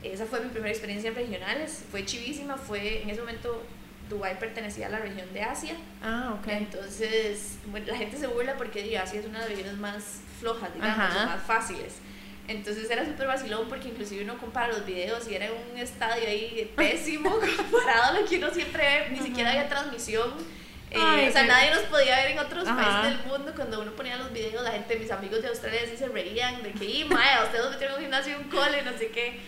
Esa 0.03 0.25
fue 0.25 0.39
mi 0.41 0.49
primera 0.49 0.71
experiencia 0.71 1.09
en 1.09 1.15
regionales, 1.15 1.83
fue 1.91 2.05
chivísima, 2.05 2.57
fue 2.57 3.03
en 3.03 3.09
ese 3.09 3.19
momento 3.19 3.61
Dubái 4.09 4.37
pertenecía 4.39 4.87
a 4.87 4.89
la 4.89 4.99
región 4.99 5.31
de 5.33 5.41
Asia, 5.43 5.73
Ah, 6.03 6.35
ok. 6.39 6.47
entonces 6.49 7.57
bueno, 7.67 7.85
la 7.87 7.97
gente 7.97 8.17
se 8.17 8.27
burla 8.27 8.57
porque 8.57 8.81
digo, 8.83 8.99
Asia 9.01 9.19
es 9.19 9.25
una 9.25 9.39
de 9.39 9.45
las 9.45 9.49
regiones 9.57 9.77
más 9.77 10.21
flojas, 10.39 10.73
digamos, 10.73 11.15
o 11.15 11.25
más 11.27 11.43
fáciles. 11.43 11.93
Entonces 12.47 12.89
era 12.89 13.05
súper 13.05 13.27
vacilón 13.27 13.69
porque 13.69 13.89
inclusive 13.89 14.23
uno 14.23 14.37
compara 14.37 14.69
los 14.73 14.85
videos 14.85 15.29
y 15.29 15.35
era 15.35 15.47
un 15.51 15.77
estadio 15.77 16.27
ahí 16.27 16.69
pésimo 16.75 17.29
comparado 17.69 18.17
a 18.17 18.19
lo 18.19 18.27
que 18.27 18.37
uno 18.37 18.51
siempre 18.51 18.83
ve, 18.83 19.15
ni 19.15 19.19
siquiera 19.23 19.51
había 19.51 19.69
transmisión. 19.69 20.31
Eh, 20.91 20.97
Ay, 20.99 21.29
o 21.29 21.31
sea, 21.31 21.43
nadie 21.43 21.71
nos 21.71 21.83
podía 21.83 22.17
ver 22.17 22.31
en 22.31 22.39
otros 22.39 22.67
Ajá. 22.67 22.75
países 22.83 23.17
del 23.17 23.27
mundo. 23.27 23.53
Cuando 23.55 23.81
uno 23.81 23.91
ponía 23.93 24.17
los 24.17 24.31
videos, 24.33 24.61
la 24.61 24.71
gente, 24.71 24.97
mis 24.97 25.09
amigos 25.09 25.41
de 25.41 25.47
Australia, 25.47 25.79
sí 25.89 25.95
se 25.95 26.09
reían 26.09 26.61
de 26.61 26.73
que, 26.73 27.05
maya, 27.05 27.45
ustedes 27.45 27.69
metieron 27.69 27.95
un 27.95 28.01
gimnasio 28.01 28.33
y 28.33 28.43
un 28.43 28.49
cole, 28.49 28.81
no 28.83 28.97
sé 28.97 29.07
qué. 29.07 29.39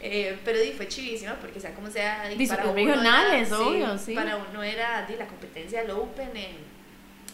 Eh, 0.00 0.38
pero 0.44 0.60
di, 0.60 0.72
fue 0.72 0.88
chivísima 0.88 1.34
porque, 1.34 1.60
sea 1.60 1.74
como 1.74 1.90
sea, 1.90 2.28
di, 2.28 2.46
para 2.46 2.64
uno 2.64 2.74
regionales, 2.74 3.48
era, 3.48 3.58
obvio, 3.58 3.98
sí. 3.98 4.14
Para 4.14 4.36
uno 4.36 4.62
era 4.62 5.04
di, 5.06 5.16
la 5.16 5.26
competencia 5.26 5.82
del 5.82 5.90
Open, 5.92 6.36
en, 6.36 6.56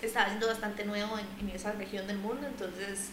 estaba 0.02 0.26
siendo 0.26 0.46
bastante 0.46 0.84
nuevo 0.84 1.18
en, 1.18 1.26
en 1.48 1.54
esa 1.54 1.72
región 1.72 2.06
del 2.06 2.18
mundo, 2.18 2.46
entonces 2.46 3.10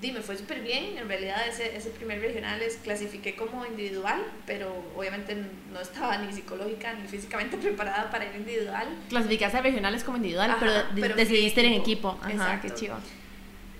di, 0.00 0.12
me 0.12 0.20
fue 0.20 0.36
súper 0.36 0.60
bien. 0.60 0.98
En 0.98 1.08
realidad, 1.08 1.46
ese, 1.48 1.76
ese 1.76 1.90
primer 1.90 2.20
regionales 2.20 2.78
clasifiqué 2.82 3.34
como 3.34 3.64
individual, 3.64 4.22
pero 4.46 4.74
obviamente 4.96 5.36
no 5.72 5.80
estaba 5.80 6.18
ni 6.18 6.32
psicológica 6.32 6.92
ni 6.94 7.08
físicamente 7.08 7.56
preparada 7.62 8.10
para 8.10 8.26
ir 8.26 8.36
individual. 8.36 8.88
Clasificaste 9.08 9.58
a 9.58 9.62
regionales 9.62 10.04
como 10.04 10.16
individual, 10.18 10.50
Ajá, 10.50 10.60
pero, 10.60 11.00
pero 11.00 11.16
decidiste 11.16 11.60
ir 11.60 11.66
en 11.66 11.72
equipo. 11.74 12.18
Ajá, 12.20 12.30
Exacto. 12.30 12.68
qué 12.68 12.74
chido. 12.74 12.98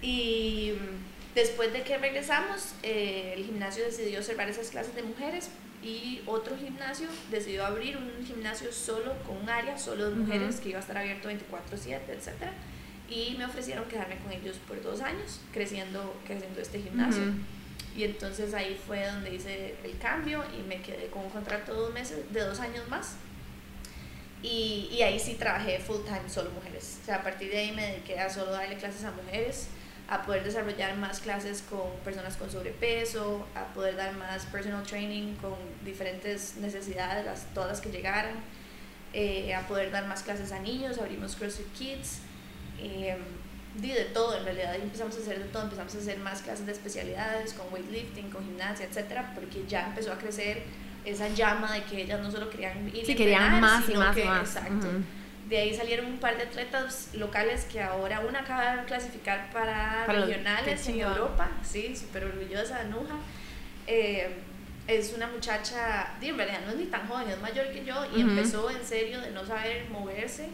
Y 0.02 0.72
mm, 0.74 1.34
después 1.34 1.72
de 1.72 1.82
que 1.82 1.98
regresamos, 1.98 2.74
eh, 2.82 3.34
el 3.36 3.44
gimnasio 3.44 3.84
decidió 3.84 4.22
cerrar 4.22 4.48
esas 4.48 4.70
clases 4.70 4.94
de 4.94 5.02
mujeres 5.02 5.50
y 5.82 6.20
otro 6.26 6.56
gimnasio 6.56 7.06
decidió 7.30 7.64
abrir 7.64 7.96
un 7.96 8.26
gimnasio 8.26 8.72
solo 8.72 9.12
con 9.26 9.36
un 9.36 9.48
área 9.48 9.78
solo 9.78 10.10
de 10.10 10.16
mujeres 10.16 10.60
que 10.60 10.70
iba 10.70 10.78
a 10.78 10.80
estar 10.80 10.96
abierto 10.98 11.28
24/7, 11.28 12.00
etc. 12.08 12.50
Y 13.08 13.36
me 13.38 13.44
ofrecieron 13.44 13.86
quedarme 13.86 14.18
con 14.18 14.32
ellos 14.32 14.56
por 14.66 14.82
dos 14.82 15.00
años, 15.00 15.40
creciendo, 15.52 16.14
creciendo 16.26 16.60
este 16.60 16.80
gimnasio. 16.80 17.22
Y 17.96 18.04
entonces 18.04 18.52
ahí 18.52 18.78
fue 18.86 19.06
donde 19.06 19.34
hice 19.34 19.74
el 19.82 19.96
cambio 19.98 20.44
y 20.58 20.62
me 20.62 20.82
quedé 20.82 21.06
con 21.06 21.24
un 21.24 21.30
contrato 21.30 21.72
de 21.72 21.80
dos 21.80 21.94
meses, 21.94 22.32
de 22.32 22.40
dos 22.40 22.60
años 22.60 22.86
más. 22.88 23.14
Y, 24.42 24.90
y 24.92 25.02
ahí 25.02 25.18
sí 25.18 25.34
trabajé 25.34 25.78
full 25.78 26.02
time 26.04 26.28
solo 26.28 26.50
mujeres. 26.50 26.98
O 27.02 27.06
sea, 27.06 27.16
a 27.16 27.22
partir 27.22 27.50
de 27.50 27.58
ahí 27.58 27.72
me 27.72 27.92
dediqué 27.92 28.18
a 28.20 28.28
solo 28.28 28.52
darle 28.52 28.76
clases 28.76 29.04
a 29.04 29.12
mujeres, 29.12 29.68
a 30.08 30.22
poder 30.22 30.44
desarrollar 30.44 30.96
más 30.96 31.20
clases 31.20 31.62
con 31.62 31.90
personas 32.04 32.36
con 32.36 32.50
sobrepeso, 32.50 33.46
a 33.54 33.72
poder 33.72 33.96
dar 33.96 34.14
más 34.14 34.44
personal 34.46 34.82
training 34.84 35.34
con 35.36 35.54
diferentes 35.84 36.56
necesidades, 36.56 37.24
las, 37.24 37.46
todas 37.54 37.70
las 37.70 37.80
que 37.80 37.90
llegaran, 37.90 38.34
eh, 39.12 39.54
a 39.54 39.66
poder 39.66 39.90
dar 39.90 40.06
más 40.06 40.22
clases 40.22 40.52
a 40.52 40.60
niños, 40.60 40.98
abrimos 40.98 41.34
CrossFit 41.34 41.72
Kids, 41.72 42.20
eh, 42.78 43.16
di 43.76 43.90
de 43.92 44.04
todo 44.06 44.36
en 44.38 44.44
realidad, 44.44 44.74
y 44.78 44.82
empezamos 44.82 45.16
a 45.16 45.20
hacer 45.20 45.38
de 45.38 45.44
todo, 45.46 45.64
empezamos 45.64 45.94
a 45.94 45.98
hacer 45.98 46.18
más 46.18 46.42
clases 46.42 46.64
de 46.66 46.72
especialidades, 46.72 47.52
con 47.52 47.72
weightlifting, 47.72 48.30
con 48.30 48.44
gimnasia, 48.44 48.86
etcétera, 48.86 49.32
porque 49.34 49.64
ya 49.68 49.86
empezó 49.86 50.12
a 50.12 50.18
crecer 50.18 50.62
esa 51.04 51.28
llama 51.28 51.72
de 51.74 51.82
que 51.84 52.02
ellas 52.02 52.20
no 52.20 52.30
solo 52.30 52.48
querían 52.50 52.88
ir 52.94 53.06
Sí, 53.06 53.12
a 53.12 53.16
querían 53.16 53.42
entrenar, 53.42 53.60
más 53.60 53.82
y 53.84 53.86
sino 53.86 54.00
más 54.00 54.16
y 54.16 54.20
que- 54.20 54.26
más. 54.26 54.56
Exacto. 54.56 54.86
Ujú. 54.88 54.96
De 55.48 55.58
ahí 55.58 55.72
salieron 55.74 56.06
un 56.06 56.18
par 56.18 56.36
de 56.36 56.42
atletas 56.42 57.10
locales 57.12 57.66
que 57.66 57.80
ahora 57.80 58.18
una 58.20 58.40
acaba 58.40 58.76
de 58.78 58.84
clasificar 58.84 59.48
para, 59.52 60.02
Para 60.06 60.22
regionales 60.22 60.88
en. 60.88 61.00
Europa, 61.00 61.48
sí, 61.62 61.94
súper 61.94 62.24
orgullosa, 62.24 62.82
Nuja. 62.84 63.14
Eh, 63.86 64.28
es 64.88 65.12
una 65.14 65.26
muchacha, 65.28 66.14
en 66.20 66.36
realidad 66.36 66.60
no 66.64 66.72
es 66.72 66.76
ni 66.78 66.86
tan 66.86 67.06
joven, 67.06 67.28
es 67.28 67.40
mayor 67.40 67.70
que 67.70 67.84
yo 67.84 68.04
y 68.06 68.22
Ujú. 68.22 68.30
empezó 68.30 68.70
en 68.70 68.84
serio 68.84 69.20
de 69.20 69.30
no 69.30 69.44
saber 69.46 69.88
moverse, 69.90 70.48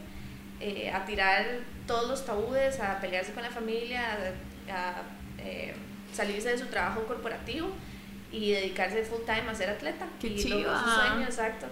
eh, 0.63 0.91
a 0.93 1.05
tirar 1.05 1.45
todos 1.89 2.09
los 2.09 2.25
tabúes, 2.25 2.79
a 2.79 3.01
pelearse 3.01 3.33
con 3.33 3.43
la 3.43 3.51
familia, 3.51 4.01
a, 4.71 4.73
a, 4.73 5.03
eh, 5.39 5.75
salirse 6.13 6.51
de 6.51 6.59
su 6.59 6.67
trabajo 6.67 7.05
corporativo 7.05 7.69
y 8.31 8.53
dedicarse 8.53 9.03
full 9.03 9.23
time 9.25 9.51
a 9.51 9.55
ser 9.55 9.71
atleta. 9.71 10.07
Qué 10.21 10.29
y 10.29 10.45
logró 10.45 10.79
su 10.79 10.85
chiva. 10.85 11.07
sueño, 11.09 11.25
exacto. 11.25 11.67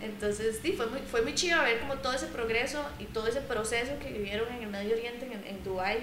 Entonces, 0.00 0.60
sí, 0.62 0.72
fue 0.72 0.86
muy, 0.86 1.00
fue 1.00 1.22
muy 1.22 1.34
chido 1.34 1.60
ver 1.64 1.80
como 1.80 1.94
todo 1.96 2.12
ese 2.12 2.26
progreso 2.26 2.84
y 3.00 3.04
todo 3.06 3.26
ese 3.26 3.40
proceso 3.40 3.98
que 4.00 4.12
vivieron 4.12 4.48
en 4.54 4.62
el 4.62 4.68
Medio 4.68 4.94
Oriente, 4.94 5.26
en, 5.26 5.44
en 5.44 5.64
Dubái, 5.64 5.98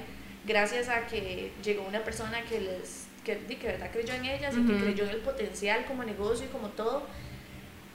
gracias 0.46 0.90
a 0.90 1.08
que 1.08 1.54
llegó 1.64 1.84
una 1.88 2.04
persona 2.04 2.44
que 2.44 2.60
les, 2.60 3.08
que, 3.24 3.38
que 3.38 3.68
verdad 3.68 3.90
creyó 3.94 4.14
en 4.14 4.26
ellas 4.26 4.54
y 4.56 4.60
Ujú. 4.60 4.74
que 4.74 4.84
creyó 4.84 5.06
en 5.06 5.12
el 5.12 5.22
potencial 5.22 5.86
como 5.86 6.04
negocio 6.04 6.46
y 6.46 6.50
como 6.50 6.68
todo. 6.70 7.08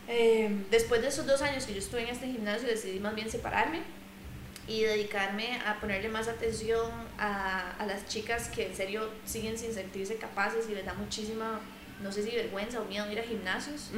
Eh, 0.08 0.50
después 0.70 1.02
de 1.02 1.08
esos 1.08 1.26
dos 1.26 1.42
años 1.42 1.66
que 1.66 1.74
yo 1.74 1.78
estuve 1.78 2.02
en 2.02 2.08
este 2.08 2.26
gimnasio, 2.26 2.66
decidí 2.66 2.98
más 2.98 3.14
bien 3.14 3.30
separarme 3.30 3.80
y 4.70 4.84
dedicarme 4.84 5.58
a 5.66 5.80
ponerle 5.80 6.08
más 6.08 6.28
atención 6.28 6.92
a, 7.18 7.72
a 7.72 7.86
las 7.86 8.06
chicas 8.06 8.48
que 8.48 8.68
en 8.68 8.76
serio 8.76 9.10
siguen 9.24 9.58
sin 9.58 9.74
sentirse 9.74 10.14
capaces 10.14 10.68
y 10.70 10.74
les 10.76 10.86
da 10.86 10.94
muchísima, 10.94 11.58
no 12.00 12.12
sé 12.12 12.22
si 12.22 12.30
vergüenza 12.30 12.80
o 12.80 12.84
miedo 12.84 13.10
ir 13.10 13.18
a 13.18 13.24
gimnasios. 13.24 13.90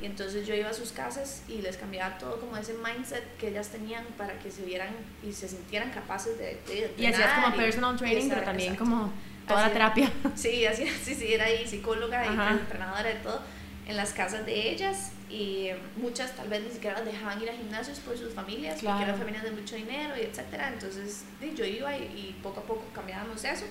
Y 0.00 0.06
entonces 0.06 0.46
yo 0.46 0.54
iba 0.54 0.70
a 0.70 0.72
sus 0.72 0.92
casas 0.92 1.42
y 1.48 1.60
les 1.62 1.76
cambiaba 1.76 2.16
todo 2.16 2.38
como 2.38 2.56
ese 2.56 2.74
mindset 2.74 3.36
que 3.38 3.48
ellas 3.48 3.70
tenían 3.70 4.04
para 4.16 4.38
que 4.38 4.52
se 4.52 4.64
vieran 4.64 4.90
y 5.28 5.32
se 5.32 5.48
sintieran 5.48 5.90
capaces 5.90 6.38
de, 6.38 6.60
de 6.68 6.94
Y 6.96 7.06
hacías 7.06 7.32
como 7.42 7.56
personal 7.56 7.96
training, 7.96 8.28
pero 8.28 8.42
también 8.42 8.74
exacto. 8.74 8.92
como 8.92 9.12
toda 9.48 9.66
la 9.66 9.72
terapia. 9.72 10.12
Sí, 10.36 10.64
así, 10.64 10.86
sí, 10.86 11.16
sí, 11.16 11.34
era 11.34 11.46
ahí 11.46 11.66
psicóloga 11.66 12.24
y 12.24 12.58
entrenadora 12.60 13.08
de 13.08 13.16
todo 13.16 13.42
en 13.90 13.96
las 13.96 14.12
casas 14.12 14.46
de 14.46 14.70
ellas 14.70 15.10
y 15.28 15.68
muchas 15.96 16.34
tal 16.36 16.48
vez 16.48 16.62
ni 16.62 16.70
siquiera 16.70 16.98
las 16.98 17.06
dejaban 17.06 17.42
ir 17.42 17.50
a 17.50 17.52
gimnasios 17.52 17.98
por 18.00 18.16
sus 18.16 18.32
familias, 18.32 18.80
porque 18.82 19.02
eran 19.02 19.18
familias 19.18 19.42
de 19.42 19.50
mucho 19.50 19.74
dinero 19.76 20.14
y 20.16 20.20
etcétera. 20.22 20.68
Entonces 20.72 21.24
yo 21.56 21.64
iba 21.64 21.96
y, 21.96 22.02
y 22.02 22.40
poco 22.42 22.60
a 22.60 22.62
poco 22.62 22.84
cambiábamos 22.94 23.44
eso. 23.44 23.64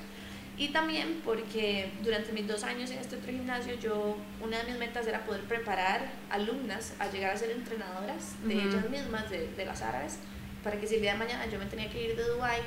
Y 0.57 0.69
también 0.69 1.21
porque 1.23 1.89
durante 2.03 2.33
mis 2.33 2.45
dos 2.45 2.65
años 2.65 2.91
en 2.91 2.97
este 2.99 3.15
otro 3.15 3.31
gimnasio, 3.31 3.75
yo, 3.75 4.17
una 4.41 4.57
de 4.57 4.65
mis 4.65 4.77
metas 4.77 5.07
era 5.07 5.23
poder 5.23 5.43
preparar 5.43 6.11
alumnas 6.29 6.93
a 6.99 7.09
llegar 7.09 7.33
a 7.33 7.37
ser 7.37 7.51
entrenadoras 7.51 8.35
de 8.43 8.55
ellas 8.55 8.89
mismas, 8.89 9.29
de, 9.29 9.47
de 9.47 9.65
las 9.65 9.81
árabes, 9.81 10.17
para 10.61 10.77
que 10.77 10.85
si 10.85 10.95
el 10.95 11.01
día 11.01 11.13
de 11.13 11.19
mañana 11.19 11.45
yo 11.45 11.57
me 11.59 11.65
tenía 11.65 11.89
que 11.89 12.03
ir 12.03 12.17
de 12.17 12.25
Dubái, 12.25 12.59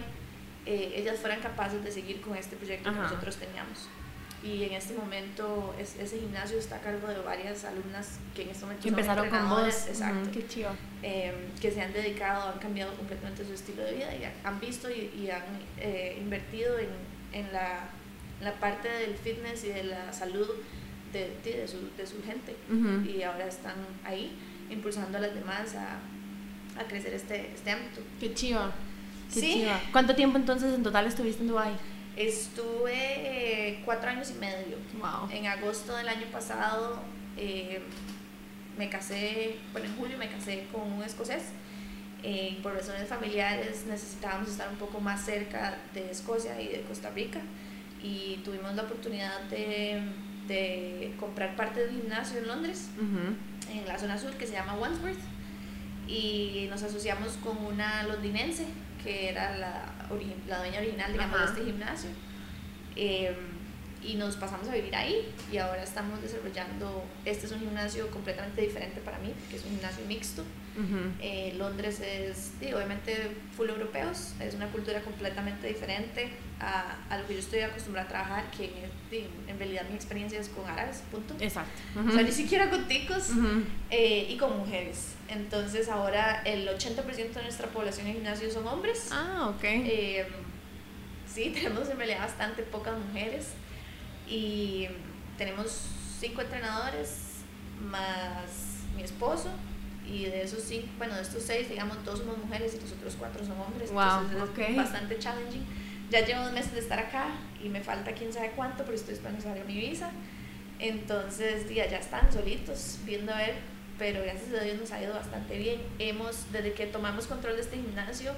eh, 0.64 0.94
ellas 0.96 1.18
fueran 1.18 1.40
capaces 1.40 1.84
de 1.84 1.92
seguir 1.92 2.22
con 2.22 2.34
este 2.34 2.56
proyecto 2.56 2.90
que 2.90 2.96
nosotros 2.96 3.36
teníamos. 3.36 3.88
Y 4.42 4.64
en 4.64 4.72
este 4.72 4.94
momento 4.94 5.72
es- 5.78 5.96
ese 6.00 6.18
gimnasio 6.18 6.58
está 6.58 6.76
a 6.76 6.80
cargo 6.80 7.06
de 7.08 7.18
varias 7.20 7.64
alumnas 7.64 8.18
que 8.34 8.42
en 8.42 8.48
este 8.50 8.64
momento 8.64 8.82
son 8.82 8.90
empezaron 8.90 9.28
con 9.30 9.48
vos. 9.48 9.86
exacto, 9.88 10.20
Ujú, 10.22 10.30
Qué 10.32 10.46
chido. 10.48 10.70
eh, 11.02 11.32
que 11.60 11.70
se 11.70 11.80
han 11.80 11.92
dedicado, 11.92 12.50
han 12.52 12.58
cambiado 12.58 12.92
completamente 12.94 13.44
su 13.44 13.52
estilo 13.52 13.84
de 13.84 13.92
vida 13.94 14.14
y 14.16 14.24
ha- 14.24 14.32
han 14.42 14.58
visto 14.58 14.90
y, 14.90 15.12
y 15.16 15.30
han 15.30 15.42
eh, 15.78 16.18
invertido 16.20 16.76
en, 16.78 16.88
en 17.32 17.52
la, 17.52 17.88
la 18.40 18.52
parte 18.54 18.88
del 18.88 19.14
fitness 19.14 19.62
y 19.64 19.68
de 19.68 19.84
la 19.84 20.12
salud 20.12 20.48
de, 21.12 21.36
de, 21.44 21.58
de 21.58 21.68
su, 21.68 21.90
de 21.96 22.06
su 22.06 22.20
gente. 22.24 22.56
Ujú. 22.68 23.08
Y 23.08 23.22
ahora 23.22 23.46
están 23.46 23.76
ahí 24.04 24.32
impulsando 24.70 25.18
a 25.18 25.20
las 25.20 25.34
demás 25.34 25.74
a, 25.76 25.98
a 26.80 26.84
crecer 26.88 27.14
este, 27.14 27.52
este 27.54 27.70
ámbito. 27.70 28.00
Qué 28.18 28.34
chiva. 28.34 28.72
Qué 29.32 29.40
Sí. 29.40 29.52
chiva. 29.60 29.80
¿Cuánto 29.92 30.14
tiempo 30.16 30.36
entonces 30.36 30.74
en 30.74 30.82
total 30.82 31.06
estuviste 31.06 31.42
en 31.42 31.48
Dubai? 31.48 31.72
Estuve 32.16 32.92
eh, 32.94 33.82
cuatro 33.84 34.10
años 34.10 34.30
y 34.30 34.34
medio. 34.34 34.76
Wow. 34.98 35.30
En 35.30 35.46
agosto 35.46 35.96
del 35.96 36.08
año 36.08 36.26
pasado 36.30 37.00
eh, 37.36 37.80
me 38.76 38.90
casé, 38.90 39.56
bueno, 39.72 39.88
en 39.88 39.96
julio 39.96 40.18
me 40.18 40.28
casé 40.28 40.66
con 40.70 40.92
un 40.92 41.02
escocés. 41.02 41.42
Eh, 42.22 42.58
por 42.62 42.74
razones 42.74 43.08
familiares 43.08 43.84
necesitábamos 43.86 44.50
estar 44.50 44.68
un 44.68 44.76
poco 44.76 45.00
más 45.00 45.24
cerca 45.24 45.78
de 45.92 46.08
Escocia 46.10 46.60
y 46.60 46.68
de 46.68 46.82
Costa 46.82 47.10
Rica 47.10 47.40
y 48.00 48.40
tuvimos 48.44 48.76
la 48.76 48.82
oportunidad 48.82 49.40
de, 49.50 50.00
de 50.46 51.12
comprar 51.18 51.56
parte 51.56 51.80
de 51.80 51.88
un 51.88 52.02
gimnasio 52.02 52.38
en 52.38 52.46
Londres, 52.46 52.90
en 53.72 53.88
la 53.88 53.98
zona 53.98 54.18
sur, 54.18 54.32
que 54.34 54.46
se 54.46 54.52
llama 54.52 54.74
Wandsworth 54.74 55.18
y 56.06 56.66
nos 56.70 56.82
asociamos 56.84 57.32
con 57.42 57.56
una 57.64 58.04
londinense 58.04 58.66
que 59.02 59.30
era 59.30 59.56
la, 59.56 59.84
la 60.48 60.58
dueña 60.58 60.80
original 60.80 61.12
digamos, 61.12 61.38
de 61.40 61.46
este 61.46 61.64
gimnasio. 61.64 62.10
Eh, 62.96 63.34
y 64.02 64.14
nos 64.14 64.36
pasamos 64.36 64.68
a 64.68 64.74
vivir 64.74 64.94
ahí 64.96 65.32
y 65.52 65.58
ahora 65.58 65.82
estamos 65.82 66.20
desarrollando, 66.20 67.04
este 67.24 67.46
es 67.46 67.52
un 67.52 67.60
gimnasio 67.60 68.10
completamente 68.10 68.60
diferente 68.60 69.00
para 69.00 69.18
mí, 69.18 69.32
que 69.48 69.56
es 69.56 69.64
un 69.64 69.70
gimnasio 69.70 70.04
mixto. 70.06 70.42
Ujú. 70.76 71.12
Eh, 71.20 71.54
Londres 71.56 72.00
es, 72.00 72.52
sí, 72.58 72.72
obviamente, 72.72 73.30
full 73.56 73.68
europeos, 73.68 74.32
es 74.40 74.54
una 74.54 74.68
cultura 74.68 75.00
completamente 75.02 75.66
diferente 75.66 76.30
a, 76.60 76.96
a 77.10 77.18
lo 77.18 77.26
que 77.26 77.34
yo 77.34 77.40
estoy 77.40 77.60
acostumbrada 77.60 78.06
a 78.06 78.10
trabajar, 78.10 78.50
que 78.56 78.64
en, 78.64 78.90
sí, 79.10 79.26
en 79.48 79.58
realidad 79.58 79.84
mi 79.88 79.96
experiencia 79.96 80.40
es 80.40 80.48
con 80.48 80.68
árabes, 80.68 81.02
punto. 81.10 81.34
Exacto. 81.40 81.80
O 82.08 82.10
sea, 82.10 82.22
ni 82.22 82.32
siquiera 82.32 82.70
con 82.70 82.86
ticos 82.88 83.30
Ujú. 83.30 83.64
eh, 83.90 84.26
y 84.30 84.36
con 84.36 84.56
mujeres. 84.58 85.14
Entonces 85.28 85.88
ahora 85.88 86.42
el 86.44 86.68
80% 86.68 87.32
de 87.32 87.42
nuestra 87.42 87.68
población 87.68 88.06
en 88.06 88.14
gimnasio 88.14 88.50
son 88.50 88.66
hombres. 88.66 89.08
Ah, 89.10 89.52
ok. 89.54 89.64
Eh, 89.64 90.26
sí, 91.26 91.50
tenemos 91.54 91.88
en 91.90 91.96
realidad 91.98 92.20
bastante 92.20 92.62
pocas 92.62 92.94
mujeres 92.98 93.48
y 94.28 94.88
tenemos 95.36 95.86
cinco 96.20 96.40
entrenadores 96.40 97.18
más 97.80 98.78
mi 98.96 99.02
esposo 99.02 99.50
y 100.06 100.24
de 100.24 100.42
esos 100.42 100.62
cinco, 100.62 100.88
bueno, 100.98 101.14
de 101.14 101.22
estos 101.22 101.42
seis, 101.42 101.68
digamos, 101.68 102.04
dos 102.04 102.20
somos 102.20 102.38
mujeres 102.38 102.74
y 102.74 102.80
los 102.80 102.92
otros 102.92 103.16
cuatro 103.18 103.44
son 103.44 103.60
hombres. 103.60 103.92
Wow, 103.92 104.24
entonces 104.30 104.48
ok. 104.50 104.58
es 104.58 104.76
bastante 104.76 105.18
challenging. 105.18 105.64
Ya 106.10 106.24
llevo 106.24 106.42
dos 106.42 106.52
meses 106.52 106.72
de 106.72 106.80
estar 106.80 106.98
acá 106.98 107.28
y 107.62 107.68
me 107.68 107.80
falta 107.80 108.12
quién 108.12 108.32
sabe 108.32 108.52
cuánto, 108.54 108.84
pero 108.84 108.94
estoy 108.94 109.14
esperando 109.14 109.42
salga 109.42 109.64
mi 109.64 109.76
visa. 109.76 110.10
Entonces, 110.78 111.72
ya, 111.72 111.88
ya 111.88 111.98
están 111.98 112.30
solitos 112.32 112.98
viendo 113.06 113.32
a 113.32 113.38
ver, 113.38 113.54
pero 113.98 114.20
gracias 114.22 114.52
a 114.60 114.64
Dios 114.64 114.78
nos 114.78 114.90
ha 114.90 115.02
ido 115.02 115.14
bastante 115.14 115.56
bien. 115.56 115.80
Hemos, 115.98 116.52
desde 116.52 116.72
que 116.72 116.86
tomamos 116.86 117.26
control 117.26 117.54
de 117.54 117.62
este 117.62 117.76
gimnasio, 117.76 118.32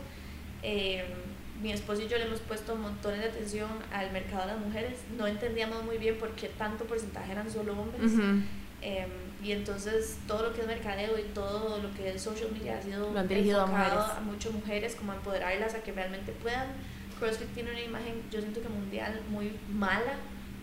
eh, 0.63 1.05
mi 1.63 1.73
esposo 1.73 2.03
y 2.03 2.09
yo 2.09 2.19
le 2.19 2.27
hemos 2.27 2.41
puesto 2.41 2.77
montones 2.77 3.21
de 3.21 3.27
atención 3.27 3.71
al 3.93 4.13
mercado 4.13 4.43
de 4.43 4.47
las 4.49 4.59
mujeres. 4.59 4.99
No 5.17 5.27
entendíamos 5.27 5.83
muy 5.85 5.99
bien 5.99 6.19
por 6.19 6.33
qué 6.33 6.49
tanto 6.49 6.85
porcentaje 6.85 7.33
eran 7.33 7.51
solo 7.51 7.73
hombres. 7.73 8.13
Ujú. 8.13 8.43
Eh, 8.83 9.07
y 9.45 9.53
entonces 9.53 10.17
todo 10.27 10.45
lo 10.45 10.55
que 10.55 10.63
es 10.63 10.67
mercadeo 10.67 11.19
y 11.19 11.23
todo 11.35 11.79
lo 11.83 11.93
que 11.95 12.11
es 12.15 12.23
social 12.23 12.51
media 12.53 12.79
ha 12.79 12.83
sido 12.83 13.13
Lo 13.13 13.21
han 13.21 13.29
dirigido 13.29 13.61
a 13.61 13.67
mujeres. 13.67 13.93
a 14.17 14.21
muchas 14.21 14.53
mujeres, 14.53 14.95
como 14.97 15.13
a 15.13 15.17
empoderarlas 15.17 15.75
a 15.75 15.81
que 15.83 15.93
realmente 15.93 16.33
puedan. 16.33 16.67
CrossFit 17.19 17.49
tiene 17.55 17.71
una 17.71 17.81
imagen, 17.81 18.23
yo 18.31 18.41
siento 18.41 18.61
que 18.63 18.69
mundial, 18.69 19.21
muy 19.29 19.53
mala, 19.71 20.15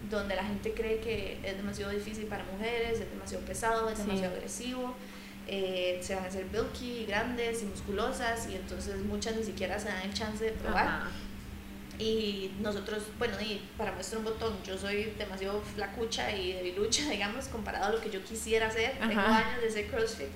donde 0.09 0.35
la 0.35 0.43
gente 0.43 0.73
cree 0.73 1.00
que 1.00 1.39
es 1.43 1.55
demasiado 1.55 1.91
difícil 1.91 2.25
para 2.25 2.43
mujeres, 2.43 3.00
es 3.00 3.09
demasiado 3.11 3.45
pesado, 3.45 3.89
es 3.89 3.97
Sí. 3.97 4.03
demasiado 4.05 4.35
agresivo, 4.35 4.95
eh, 5.47 6.00
se 6.01 6.15
van 6.15 6.25
a 6.25 6.27
hacer 6.27 6.45
bulky, 6.45 7.05
grandes 7.05 7.61
y 7.63 7.65
musculosas, 7.65 8.47
y 8.50 8.55
entonces 8.55 8.97
muchas 9.05 9.35
ni 9.35 9.43
siquiera 9.43 9.79
se 9.79 9.88
dan 9.89 10.01
el 10.01 10.13
chance 10.13 10.43
de 10.43 10.51
probar. 10.51 10.85
Ajá. 10.88 11.07
Y 12.01 12.51
nosotros, 12.60 13.03
bueno, 13.20 13.39
y 13.39 13.62
para 13.77 13.91
muestra 13.91 14.17
un 14.17 14.25
botón, 14.25 14.58
yo 14.65 14.75
soy 14.75 15.13
demasiado 15.20 15.62
flacucha 15.62 16.36
y 16.36 16.53
debilucha, 16.53 17.08
digamos, 17.10 17.46
comparado 17.46 17.86
a 17.86 17.91
lo 17.91 18.01
que 18.01 18.10
yo 18.10 18.24
quisiera 18.24 18.67
hacer. 18.67 18.98
Tengo 18.98 19.20
Ajá. 19.20 19.38
años 19.50 19.62
de 19.62 19.67
hacer 19.67 19.88
CrossFit. 19.88 20.29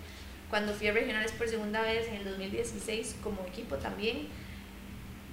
Cuando 0.50 0.74
fui 0.74 0.88
a 0.88 0.94
regionales 0.94 1.32
por 1.32 1.50
segunda 1.50 1.82
vez 1.82 2.08
en 2.08 2.16
el 2.16 2.26
2016 2.26 3.16
como 3.24 3.42
equipo 3.48 3.78
también, 3.78 4.28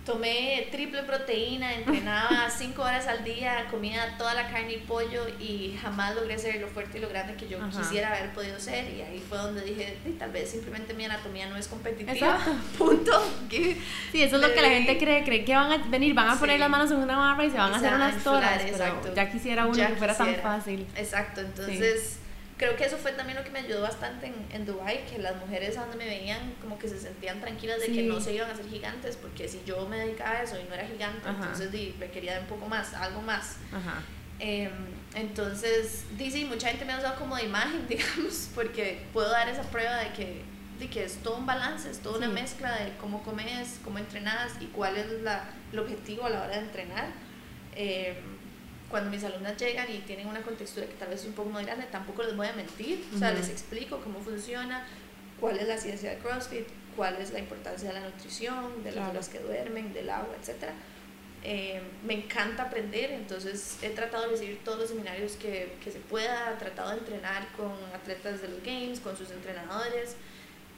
tomé 0.05 0.69
triple 0.73 1.03
proteína, 1.05 1.75
entrenaba 1.75 2.51
cinco 2.57 2.83
horas 2.83 3.07
al 3.07 3.23
día, 3.25 3.67
comía 3.71 4.17
toda 4.19 4.35
la 4.35 4.49
carne 4.51 4.75
y 4.75 4.79
pollo 4.79 5.27
y 5.39 5.77
jamás 5.81 6.15
logré 6.15 6.39
ser 6.39 6.61
lo 6.61 6.67
fuerte 6.69 6.99
y 6.99 7.01
lo 7.01 7.09
grande 7.09 7.35
que 7.37 7.47
yo 7.49 7.59
Ajá. 7.63 7.79
quisiera 7.81 8.09
haber 8.09 8.33
podido 8.33 8.59
ser. 8.59 8.91
Y 8.93 9.01
ahí 9.03 9.23
fue 9.29 9.39
donde 9.39 9.63
dije, 9.63 9.97
"Sí, 10.05 10.17
tal 10.19 10.33
vez 10.33 10.51
simplemente 10.51 10.93
mi 10.95 11.05
anatomía 11.05 11.47
no 11.49 11.57
es 11.57 11.69
competitiva. 11.69 12.13
Exacto. 12.13 12.53
Punto. 12.79 13.23
Sí, 13.51 14.23
eso 14.23 14.37
es 14.37 14.43
lo 14.43 14.53
que 14.53 14.61
la 14.63 14.69
gente 14.71 14.99
cree, 14.99 15.23
cree 15.25 15.45
que 15.45 15.55
van 15.55 15.71
a 15.73 15.79
venir, 15.79 16.15
van 16.15 16.31
a 16.31 16.39
poner 16.39 16.59
las 16.59 16.71
manos 16.71 16.91
en 16.91 16.97
una 16.99 17.17
barra 17.17 17.45
y 17.45 17.51
se 17.51 17.59
van 17.59 17.71
Y 17.71 17.75
a 17.75 17.77
hacer 17.77 17.95
unas 17.95 18.25
toras, 18.25 18.63
exacto. 18.65 19.15
ya 19.15 19.31
quisiera 19.31 19.67
uno 19.67 19.75
Ya 19.77 19.89
que 19.89 19.97
fuera 19.97 20.17
tan 20.17 20.35
fácil. 20.37 20.87
Exacto, 20.97 21.41
entonces 21.43 22.19
creo 22.57 22.77
que 22.77 22.85
eso 22.85 22.97
fue 22.97 23.13
también 23.13 23.39
lo 23.39 23.45
que 23.45 23.51
me 23.51 23.61
ayudó 23.61 23.83
bastante 23.83 24.27
en, 24.27 24.35
en 24.51 24.67
Dubai 24.67 25.05
que 25.07 25.19
las 25.19 25.37
mujeres 25.37 25.77
a 25.77 25.83
donde 25.83 25.97
me 25.97 26.07
veían 26.07 26.55
como 26.61 26.79
que 26.79 26.89
se 26.89 26.99
sentían 26.99 27.41
tranquilas 27.41 27.81
de 27.81 27.87
que 27.87 28.03
no 28.03 28.21
se 28.21 28.35
iban 28.35 28.51
a 28.51 28.53
hacer 28.53 28.69
gigantes, 28.69 29.17
porque 29.17 29.49
si 29.49 29.63
yo 29.65 29.87
me 29.89 29.99
dedicaba 29.99 30.31
a 30.31 30.43
eso 30.43 30.59
y 30.61 30.69
no 30.69 30.75
era 30.75 30.87
gigante, 30.87 31.29
Ajá. 31.29 31.39
entonces 31.39 31.73
di, 31.73 31.95
requería 31.99 32.35
de 32.35 32.41
un 32.41 32.47
poco 32.47 32.69
más, 32.69 32.95
algo 32.95 33.23
más. 33.23 33.57
Ajá. 33.73 34.03
Em, 34.39 34.71
entonces, 35.15 36.05
di, 36.17 36.31
sí, 36.31 36.45
mucha 36.45 36.69
gente 36.69 36.85
me 36.85 36.93
ha 36.93 36.99
usado 36.99 37.17
como 37.17 37.37
de 37.37 37.45
imagen, 37.45 37.87
digamos, 37.89 38.49
porque 38.55 39.05
puedo 39.13 39.31
dar 39.31 39.49
esa 39.49 39.63
prueba 39.63 39.97
de 39.99 40.13
que, 40.13 40.43
de 40.79 40.89
que 40.89 41.05
es 41.05 41.17
todo 41.23 41.37
un 41.37 41.47
balance, 41.47 41.91
es 41.91 42.01
toda 42.01 42.19
una 42.19 42.29
mezcla 42.29 42.75
de 42.77 42.93
cómo 43.01 43.23
comes, 43.23 43.79
cómo 43.85 43.99
entrenas 43.99 44.53
y 44.61 44.67
cuál 44.67 44.97
es 44.97 45.11
la, 45.23 45.45
el 45.73 45.79
objetivo 45.79 46.27
a 46.27 46.31
la 46.31 46.43
hora 46.43 46.57
de 46.57 46.61
entrenar. 46.61 47.07
Em, 47.77 48.42
cuando 48.93 49.11
mis 49.11 49.25
alumnas 49.25 49.57
llegan 49.57 49.91
y 49.91 49.99
tienen 50.01 50.29
una 50.29 50.43
contextura 50.43 50.87
que 50.87 50.93
tal 50.95 51.09
vez 51.09 51.23
es 51.23 51.27
un 51.27 51.33
poco 51.33 51.51
más 51.51 51.67
grande, 51.67 51.87
tampoco 51.91 52.23
les 52.23 52.37
voy 52.37 52.47
a 52.47 52.53
mentir, 52.53 53.05
o 53.13 53.19
sea, 53.19 53.33
les 53.33 53.49
explico 53.49 53.99
cómo 54.01 54.21
funciona, 54.21 54.87
cuál 55.41 55.59
es 55.59 55.67
la 55.67 55.77
ciencia 55.79 56.11
de 56.11 56.19
CrossFit, 56.19 56.67
cuál 56.95 57.17
es 57.17 57.33
la 57.33 57.41
importancia 57.41 57.89
de 57.89 57.95
la 57.99 58.07
nutrición, 58.09 58.85
de 58.85 58.91
las 58.91 58.95
Claro. 58.95 59.11
horas 59.11 59.29
que 59.29 59.39
duermen, 59.41 59.93
del 59.93 60.09
agua, 60.11 60.37
etcétera. 60.41 60.75
Eh, 61.45 61.83
me 62.07 62.15
encanta 62.15 62.63
aprender, 62.65 63.11
entonces 63.11 63.79
he 63.83 63.89
tratado 63.91 64.25
de 64.25 64.29
recibir 64.31 64.61
todos 64.63 64.79
los 64.79 64.89
seminarios 64.91 65.33
que, 65.33 65.75
que 65.83 65.91
se 65.91 65.99
pueda, 65.99 66.53
he 66.53 66.57
tratado 66.59 66.91
de 66.91 66.99
entrenar 66.99 67.49
con 67.57 67.73
atletas 67.93 68.41
de 68.43 68.49
los 68.49 68.63
games, 68.63 69.01
con 69.01 69.17
sus 69.17 69.31
entrenadores. 69.33 70.15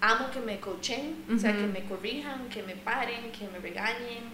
Amo 0.00 0.30
que 0.30 0.40
me 0.40 0.60
coachen, 0.60 1.16
o 1.34 1.38
sea, 1.38 1.52
que 1.52 1.66
me 1.66 1.84
corrijan, 1.84 2.48
que 2.48 2.62
me 2.62 2.76
paren, 2.76 3.30
que 3.32 3.46
me 3.48 3.58
regañen, 3.58 4.24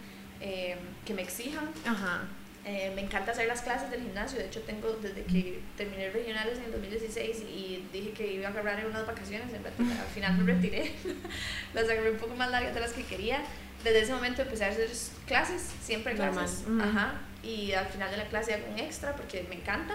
eh, 0.41 0.77
que 1.05 1.15
me 1.15 1.23
exijan. 1.23 1.69
Ajá. 1.87 2.29
Eh, 2.67 2.93
me 2.95 3.01
encanta 3.01 3.33
hacer 3.33 3.49
las 3.49 3.63
clases 3.63 3.91
del 3.91 4.03
gimnasio, 4.03 4.39
de 4.39 4.45
hecho 4.47 4.61
tengo 4.63 4.93
desde 5.01 5.23
que 5.25 5.61
terminé 5.79 6.11
regionales 6.11 6.59
en 6.59 6.65
el 6.65 6.73
2016 6.73 7.39
y 7.49 7.83
dije 7.91 8.11
que 8.11 8.35
iba 8.35 8.49
a 8.49 8.51
agarrar 8.51 8.79
en 8.81 8.87
unas 8.87 9.07
vacaciones, 9.07 9.47
en 9.55 9.63
realidad, 9.65 9.99
al 10.03 10.07
final 10.15 10.37
me 10.37 10.53
retiré, 10.53 10.93
las 11.75 11.85
agarré 11.89 12.11
un 12.11 12.19
poco 12.19 12.35
más 12.37 12.51
largas 12.51 12.75
de 12.75 12.81
las 12.81 12.93
que 12.93 13.05
quería. 13.05 13.41
Desde 13.83 14.03
ese 14.03 14.13
momento 14.13 14.43
empecé 14.43 14.67
a 14.67 14.69
hacer 14.69 14.91
clases, 15.27 15.71
siempre 15.83 16.13
Normal. 16.13 16.35
clases, 16.45 16.67
Ujú. 16.69 16.83
ajá, 16.83 17.15
y 17.43 17.73
al 17.73 17.87
final 17.87 18.11
de 18.11 18.19
la 18.19 18.25
clase 18.29 18.53
hago 18.53 18.67
un 18.71 18.79
extra 18.79 19.17
porque 19.17 19.47
me 19.49 19.55
encanta, 19.55 19.95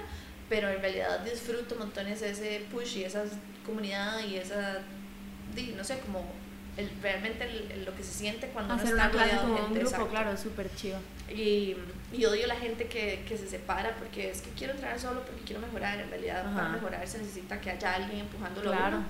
pero 0.49 0.67
en 0.69 0.81
realidad 0.81 1.19
disfruto 1.19 1.75
montones 1.75 2.23
ese 2.23 2.65
push 2.71 2.97
y 2.97 3.03
esa 3.03 3.25
comunidad 3.63 4.19
y 4.27 4.37
esa, 4.37 4.79
no 5.77 5.83
sé, 5.83 5.99
como 5.99 6.25
el, 6.77 6.89
realmente 7.01 7.43
el- 7.43 7.71
el- 7.71 7.85
lo 7.85 7.95
que 7.95 8.03
se 8.03 8.11
siente 8.11 8.47
cuando 8.47 8.73
uno 8.73 8.81
Hacer 8.81 8.95
está 8.95 9.03
una 9.09 9.11
clase 9.11 9.45
un 9.45 9.55
gente, 9.55 9.73
grupo, 9.79 9.81
exacto. 9.87 10.07
claro, 10.09 10.31
es 10.31 10.39
súper 10.39 10.75
chido. 10.75 10.97
Y, 11.33 11.75
y 12.13 12.25
odio 12.25 12.45
la 12.47 12.55
gente 12.55 12.85
que, 12.87 13.23
que 13.27 13.37
se 13.37 13.47
separa 13.47 13.95
porque 13.97 14.29
es 14.29 14.41
que 14.41 14.49
quiero 14.51 14.73
entrenar 14.73 14.99
solo 14.99 15.21
porque 15.25 15.41
quiero 15.43 15.61
mejorar. 15.61 15.99
En 15.99 16.09
realidad, 16.09 16.43
para 16.53 16.67
Ajá. 16.67 16.73
mejorar 16.75 17.07
se 17.07 17.17
necesita 17.17 17.59
que 17.59 17.71
haya 17.71 17.95
alguien 17.95 18.19
empujándolo 18.21 18.71
Claro. 18.71 18.97
uno. 18.97 19.05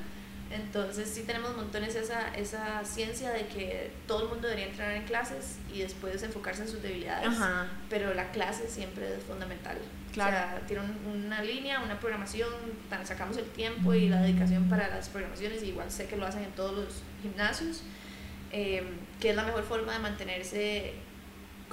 Entonces, 0.52 1.10
sí 1.10 1.24
tenemos 1.24 1.56
montones 1.58 1.96
esa, 1.96 2.34
esa 2.36 2.86
ciencia 2.86 3.32
de 3.32 3.48
que 3.48 3.92
todo 4.08 4.24
el 4.24 4.30
mundo 4.30 4.48
debería 4.48 4.68
entrenar 4.70 4.96
en 4.96 5.04
clases 5.04 5.58
y 5.74 5.80
después 5.80 6.22
enfocarse 6.24 6.62
en 6.62 6.68
sus 6.70 6.82
debilidades. 6.84 7.28
Ajá. 7.28 7.66
Pero 7.90 8.14
la 8.14 8.30
clase 8.32 8.70
siempre 8.70 9.12
es 9.16 9.24
fundamental. 9.24 9.78
Claro. 10.14 10.38
O 10.38 10.40
sea, 10.60 10.68
tiene 10.68 10.84
un- 10.84 11.24
una 11.26 11.42
línea, 11.44 11.80
una 11.82 12.00
programación, 12.00 12.48
sacamos 13.04 13.36
el 13.38 13.46
tiempo 13.46 13.94
y 13.94 14.08
la 14.08 14.22
dedicación 14.22 14.70
para 14.70 14.88
las 14.88 15.10
programaciones, 15.10 15.64
igual 15.64 15.92
sé 15.92 16.06
que 16.06 16.16
lo 16.16 16.26
hacen 16.28 16.44
en 16.44 16.52
todos 16.52 16.74
los 16.78 17.02
gimnasios, 17.24 17.82
eh, 18.52 18.84
que 19.20 19.32
es 19.32 19.36
la 19.36 19.44
mejor 19.44 19.64
forma 19.64 19.94
de 19.94 20.00
mantenerse 20.00 20.94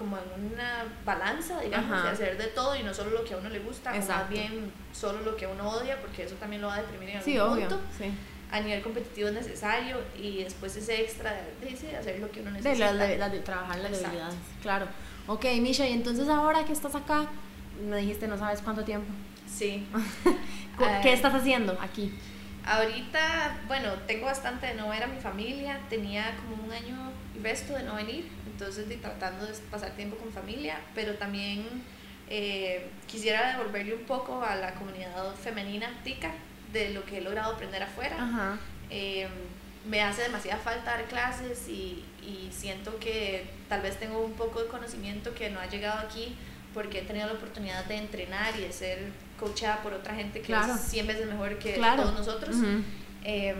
como 0.02 0.18
en 0.18 0.52
una 0.54 0.84
balanza, 1.04 1.60
digamos, 1.60 1.92
Ajá. 1.92 2.06
de 2.08 2.10
hacer 2.12 2.36
de 2.38 2.48
todo 2.48 2.74
y 2.76 2.82
no 2.82 2.92
solo 2.92 3.10
lo 3.10 3.24
que 3.24 3.34
a 3.34 3.36
uno 3.36 3.48
le 3.48 3.60
gusta, 3.60 3.92
o 3.94 3.96
más 4.06 4.28
bien 4.28 4.72
solo 4.92 5.20
lo 5.22 5.36
que 5.36 5.44
a 5.44 5.48
uno 5.48 5.68
odia, 5.70 6.00
porque 6.00 6.24
eso 6.24 6.34
también 6.36 6.60
lo 6.62 6.68
va 6.68 6.74
a 6.74 6.82
deprimir 6.82 7.10
en 7.10 7.16
algún 7.18 7.32
Sí, 7.32 7.38
obvio. 7.38 7.68
punto. 7.68 7.80
Sí. 7.96 8.10
A 8.50 8.60
nivel 8.60 8.82
competitivo 8.82 9.28
es 9.28 9.34
necesario 9.34 9.96
y 10.18 10.42
después 10.44 10.76
ese 10.76 11.00
extra 11.00 11.30
de, 11.32 11.70
de- 11.70 11.76
de 11.76 11.96
hacer 11.96 12.18
lo 12.20 12.30
que 12.30 12.40
uno 12.40 12.50
De, 12.50 12.58
necesita. 12.58 12.92
las 12.92 13.08
de, 13.08 13.16
las 13.18 13.32
de 13.32 13.38
trabajar 13.40 13.76
las 13.78 13.86
Exacto. 13.92 14.06
debilidades, 14.08 14.36
claro. 14.60 14.86
Ok, 15.28 15.44
Misha, 15.60 15.86
y 15.88 15.92
entonces 15.92 16.28
ahora 16.28 16.64
que 16.64 16.72
estás 16.72 16.94
acá, 16.94 17.26
me 17.88 17.96
dijiste 17.98 18.26
no 18.28 18.36
sabes 18.36 18.60
cuánto 18.60 18.82
tiempo. 18.84 19.10
Sí. 19.46 19.86
¿Qué 21.02 21.12
estás 21.12 21.32
haciendo 21.34 21.78
aquí? 21.80 22.12
Ahorita, 22.64 23.58
bueno, 23.66 23.88
tengo 24.06 24.26
bastante 24.26 24.66
de 24.68 24.74
no 24.74 24.88
ver 24.88 25.02
a 25.02 25.06
mi 25.06 25.20
familia, 25.20 25.80
tenía 25.90 26.34
como 26.36 26.62
un 26.64 26.72
año 26.72 27.10
y 27.36 27.42
resto 27.42 27.72
de 27.74 27.82
no 27.82 27.94
venir, 27.96 28.28
entonces 28.52 28.88
de, 28.88 28.96
tratando 28.96 29.46
de 29.46 29.52
pasar 29.70 29.90
tiempo 29.92 30.16
con 30.16 30.32
familia, 30.32 30.78
pero 30.94 31.14
también 31.14 31.64
eh, 32.28 32.86
quisiera 33.06 33.56
devolverle 33.56 33.94
un 33.94 34.04
poco 34.04 34.42
a 34.42 34.54
la 34.56 34.74
comunidad 34.74 35.34
femenina 35.34 35.88
tica 36.04 36.32
de 36.72 36.90
lo 36.90 37.04
que 37.04 37.18
he 37.18 37.20
logrado 37.20 37.54
aprender 37.54 37.82
afuera. 37.82 38.16
Ajá. 38.18 38.58
Eh, 38.90 39.26
me 39.84 40.00
hace 40.00 40.22
demasiada 40.22 40.60
falta 40.60 40.92
dar 40.92 41.04
clases 41.06 41.66
y, 41.68 42.04
y 42.22 42.50
siento 42.52 42.98
que 43.00 43.44
tal 43.68 43.82
vez 43.82 43.98
tengo 43.98 44.22
un 44.24 44.34
poco 44.34 44.62
de 44.62 44.68
conocimiento 44.68 45.34
que 45.34 45.50
no 45.50 45.58
ha 45.60 45.66
llegado 45.66 45.98
aquí 46.06 46.36
porque 46.72 47.00
he 47.00 47.02
tenido 47.02 47.26
la 47.26 47.32
oportunidad 47.34 47.84
de 47.86 47.96
entrenar 47.96 48.54
y 48.58 48.62
de 48.62 48.72
ser 48.72 48.98
coachada 49.38 49.82
por 49.82 49.92
otra 49.92 50.14
gente 50.14 50.40
que 50.40 50.46
Claro. 50.46 50.74
es 50.74 50.80
100 50.82 51.06
veces 51.08 51.26
mejor 51.26 51.58
que 51.58 51.74
Claro. 51.74 52.02
todos 52.04 52.18
nosotros. 52.18 52.54
Ujú. 52.56 52.82
Em, 53.24 53.56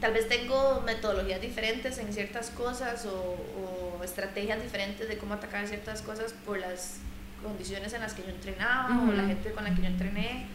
tal 0.00 0.12
vez 0.12 0.28
tengo 0.28 0.82
metodologías 0.84 1.40
diferentes 1.40 1.96
en 1.98 2.12
ciertas 2.12 2.50
cosas 2.50 3.06
o, 3.06 3.14
o 3.14 3.81
estrategias 4.02 4.62
diferentes 4.62 5.08
de 5.08 5.18
cómo 5.18 5.34
atacar 5.34 5.66
ciertas 5.66 6.02
cosas 6.02 6.32
por 6.44 6.58
las 6.58 6.98
condiciones 7.42 7.92
en 7.92 8.00
las 8.00 8.14
que 8.14 8.22
yo 8.22 8.28
entrenaba 8.28 8.88
o 9.00 9.04
Ujú. 9.04 9.12
la 9.12 9.24
gente 9.24 9.50
con 9.52 9.64
la 9.64 9.74
que 9.74 9.82
yo 9.82 9.88
entrené 9.88 10.46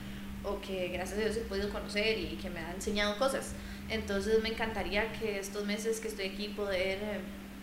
o 0.43 0.61
que 0.61 0.87
gracias 0.89 1.19
a 1.19 1.21
Dios 1.23 1.37
he 1.37 1.41
podido 1.41 1.69
conocer 1.69 2.17
y 2.17 2.37
que 2.41 2.49
me 2.49 2.59
ha 2.59 2.71
enseñado 2.73 3.17
cosas. 3.17 3.53
Entonces 3.89 4.41
me 4.41 4.49
encantaría 4.49 5.11
que 5.13 5.39
estos 5.39 5.65
meses 5.65 5.99
que 5.99 6.07
estoy 6.07 6.27
aquí 6.27 6.49
poder 6.49 6.99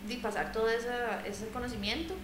eh, 0.08 0.18
pasar 0.22 0.52
todo 0.52 0.68
esa- 0.68 1.24
ese 1.26 1.46
conocimiento 1.48 2.14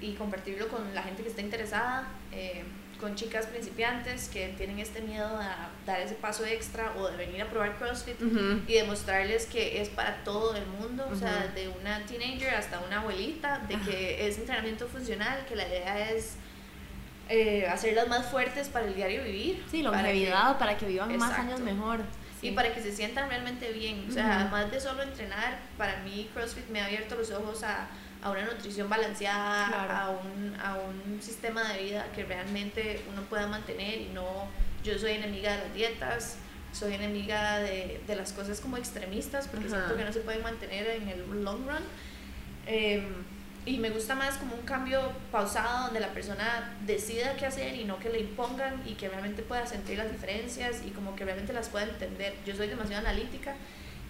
y 0.00 0.14
compartirlo 0.14 0.68
con 0.68 0.92
la 0.94 1.02
gente 1.02 1.22
que 1.22 1.28
esté 1.28 1.42
interesada. 1.42 2.08
eh, 2.32 2.62
con 3.00 3.14
chicas 3.14 3.46
principiantes 3.46 4.28
que 4.28 4.48
tienen 4.56 4.78
este 4.80 5.00
miedo 5.00 5.26
a 5.26 5.70
dar 5.86 6.00
ese 6.00 6.14
paso 6.14 6.44
extra 6.44 6.92
o 6.98 7.08
de 7.08 7.16
venir 7.16 7.40
a 7.42 7.46
probar 7.46 7.76
CrossFit 7.78 8.16
y 8.66 8.72
demostrarles 8.74 9.46
que 9.46 9.80
es 9.80 9.88
para 9.88 10.16
todo 10.24 10.56
el 10.56 10.66
mundo, 10.66 11.08
o 11.10 11.14
sea, 11.14 11.46
de 11.54 11.68
una 11.68 12.00
teenager 12.06 12.54
hasta 12.54 12.80
una 12.80 13.00
abuelita, 13.00 13.58
de 13.68 13.76
que 13.80 14.26
es 14.26 14.38
entrenamiento 14.38 14.88
funcional, 14.88 15.44
que 15.48 15.54
la 15.56 15.68
idea 15.68 16.10
es 16.10 16.34
eh, 17.28 17.66
hacerlas 17.68 18.08
más 18.08 18.26
fuertes 18.26 18.68
para 18.68 18.86
el 18.86 18.94
diario 18.94 19.22
vivir. 19.22 19.64
Sí, 19.70 19.82
para 19.82 19.98
que- 19.98 20.02
longevidad 20.02 20.58
para 20.58 20.76
que 20.76 20.86
vivan 20.86 21.16
más 21.18 21.38
años 21.38 21.60
mejor. 21.60 22.00
y 22.40 22.52
para 22.52 22.72
que 22.74 22.80
se 22.80 22.92
sientan 22.94 23.28
realmente 23.28 23.70
bien. 23.72 24.06
O 24.08 24.12
sea, 24.12 24.24
Ujú. 24.24 24.32
además 24.40 24.70
de 24.70 24.80
solo 24.80 25.02
entrenar, 25.02 25.58
para 25.76 25.98
mí 26.02 26.28
CrossFit 26.34 26.68
me 26.68 26.80
ha 26.80 26.86
abierto 26.86 27.16
los 27.16 27.30
ojos 27.32 27.62
a, 27.64 27.88
a 28.22 28.30
una 28.30 28.44
nutrición 28.44 28.88
balanceada, 28.88 29.68
Claro. 29.68 29.92
a, 29.94 30.10
un, 30.10 30.56
a 30.60 30.74
un 30.76 31.22
sistema 31.22 31.72
de 31.72 31.82
vida 31.84 32.06
que 32.14 32.24
realmente 32.24 33.00
uno 33.12 33.22
pueda 33.22 33.46
mantener 33.46 34.00
y 34.00 34.06
no, 34.12 34.48
yo 34.84 34.98
soy 34.98 35.12
enemiga 35.12 35.52
de 35.52 35.58
las 35.64 35.74
dietas, 35.74 36.36
soy 36.72 36.94
enemiga 36.94 37.58
de, 37.60 38.00
de 38.06 38.16
las 38.16 38.32
cosas 38.32 38.60
como 38.60 38.76
extremistas, 38.76 39.48
porque 39.48 39.66
Ajá. 39.66 39.76
siento 39.76 39.96
que 39.96 40.04
no 40.04 40.12
se 40.12 40.20
pueden 40.20 40.42
mantener 40.42 40.86
en 40.88 41.08
el 41.08 41.44
long 41.44 41.66
run. 41.66 41.82
Em, 42.66 43.06
y 43.66 43.76
me 43.78 43.90
gusta 43.90 44.14
más 44.14 44.36
como 44.38 44.54
un 44.54 44.62
cambio 44.62 45.00
pausado 45.30 45.84
donde 45.86 46.00
la 46.00 46.08
persona 46.14 46.74
decida 46.86 47.36
qué 47.36 47.44
hacer 47.46 47.74
y 47.74 47.84
no 47.84 47.98
que 47.98 48.08
le 48.08 48.20
impongan 48.20 48.82
y 48.86 48.94
que 48.94 49.08
realmente 49.08 49.42
pueda 49.42 49.66
sentir 49.66 49.98
las 49.98 50.10
diferencias 50.10 50.82
y 50.86 50.90
como 50.90 51.14
que 51.14 51.24
realmente 51.24 51.52
las 51.52 51.68
pueda 51.68 51.84
entender. 51.86 52.34
Yo 52.46 52.54
soy 52.56 52.68
demasiado 52.68 53.06
analítica 53.06 53.54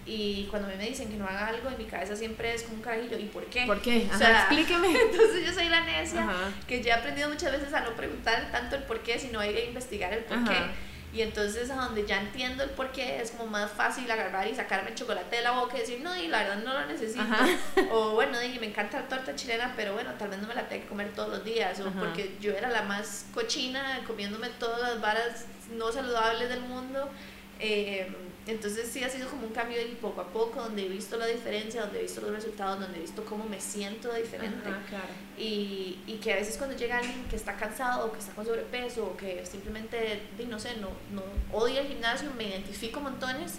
y 0.08 0.46
cuando 0.50 0.68
a 0.68 0.70
mí 0.70 0.76
me 0.78 0.88
dicen 0.88 1.10
que 1.10 1.16
no 1.16 1.26
haga 1.26 1.48
algo 1.48 1.68
en 1.68 1.76
mi 1.76 1.84
cabeza 1.84 2.16
siempre 2.16 2.54
es 2.54 2.62
como 2.62 2.76
un 2.76 2.82
carajillo, 2.82 3.18
¿y 3.18 3.26
por 3.26 3.44
qué? 3.46 3.66
¿Por 3.66 3.82
qué? 3.82 4.08
O 4.12 4.16
sea, 4.16 4.40
explíqueme. 4.40 4.88
Entonces 5.10 5.46
yo 5.46 5.52
soy 5.52 5.68
la 5.68 5.82
necia 5.82 6.22
Ajá. 6.22 6.52
que 6.66 6.82
ya 6.82 6.94
he 6.94 6.98
aprendido 6.98 7.28
muchas 7.28 7.52
veces 7.52 7.72
a 7.74 7.80
no 7.80 7.94
preguntar 7.94 8.50
tanto 8.50 8.76
el 8.76 8.84
por 8.84 9.00
qué, 9.00 9.18
sino 9.18 9.38
a 9.38 9.46
ir 9.46 9.56
a 9.56 9.64
investigar 9.64 10.12
el 10.12 10.24
por 10.24 10.42
qué. 10.44 10.54
Ajá. 10.54 10.70
Y 11.12 11.22
entonces 11.22 11.70
a 11.70 11.76
donde 11.76 12.06
ya 12.06 12.20
entiendo 12.20 12.62
el 12.62 12.70
por 12.70 12.92
qué 12.92 13.20
es 13.20 13.30
como 13.30 13.46
más 13.46 13.70
fácil 13.70 14.10
agarrar 14.10 14.46
y 14.46 14.54
sacarme 14.54 14.90
el 14.90 14.94
chocolate 14.94 15.36
de 15.36 15.42
la 15.42 15.52
boca 15.52 15.76
y 15.76 15.80
decir, 15.80 16.00
no, 16.00 16.14
y 16.14 16.28
la 16.28 16.42
verdad 16.42 16.62
no 16.62 16.74
lo 16.74 16.86
necesito. 16.86 17.24
O 17.90 18.10
bueno, 18.10 18.38
dije, 18.38 18.60
me 18.60 18.66
encanta 18.66 19.00
la 19.00 19.08
torta 19.08 19.34
chilena, 19.34 19.72
pero 19.74 19.94
bueno, 19.94 20.12
tal 20.18 20.28
vez 20.28 20.38
no 20.38 20.48
me 20.48 20.54
la 20.54 20.68
tengo 20.68 20.82
que 20.82 20.88
comer 20.88 21.12
todos 21.14 21.30
los 21.30 21.44
días. 21.44 21.80
O 21.80 21.90
porque 21.92 22.36
yo 22.40 22.52
era 22.52 22.68
la 22.68 22.82
más 22.82 23.26
cochina 23.32 24.00
comiéndome 24.06 24.48
todas 24.58 24.80
las 24.80 25.00
varas 25.00 25.46
no 25.70 25.90
saludables 25.90 26.50
del 26.50 26.60
mundo. 26.60 27.08
Eh, 27.58 28.06
entonces 28.48 28.88
sí 28.90 29.04
ha 29.04 29.08
sido 29.08 29.28
como 29.28 29.46
un 29.46 29.52
cambio 29.52 29.80
y 29.80 29.94
poco 29.94 30.20
a 30.22 30.26
poco, 30.28 30.60
donde 30.62 30.86
he 30.86 30.88
visto 30.88 31.16
la 31.16 31.26
diferencia, 31.26 31.82
donde 31.82 32.00
he 32.00 32.02
visto 32.02 32.20
los 32.22 32.30
resultados, 32.30 32.80
donde 32.80 32.98
he 32.98 33.02
visto 33.02 33.24
cómo 33.24 33.44
me 33.44 33.60
siento 33.60 34.12
diferente. 34.14 34.68
Ajá, 34.68 34.82
claro. 34.88 35.08
Y, 35.36 35.98
y 36.06 36.14
que 36.14 36.32
a 36.32 36.36
veces 36.36 36.56
cuando 36.56 36.74
llega 36.76 36.98
alguien 36.98 37.24
que 37.28 37.36
está 37.36 37.56
cansado 37.56 38.06
o 38.06 38.12
que 38.12 38.18
está 38.18 38.32
con 38.32 38.44
sobrepeso 38.46 39.04
o 39.04 39.16
que 39.16 39.44
simplemente, 39.44 40.22
no 40.48 40.58
sé, 40.58 40.76
no, 40.78 40.88
no 41.12 41.22
odia 41.56 41.80
el 41.82 41.88
gimnasio, 41.88 42.30
me 42.36 42.44
identifico 42.48 43.00
montones 43.00 43.54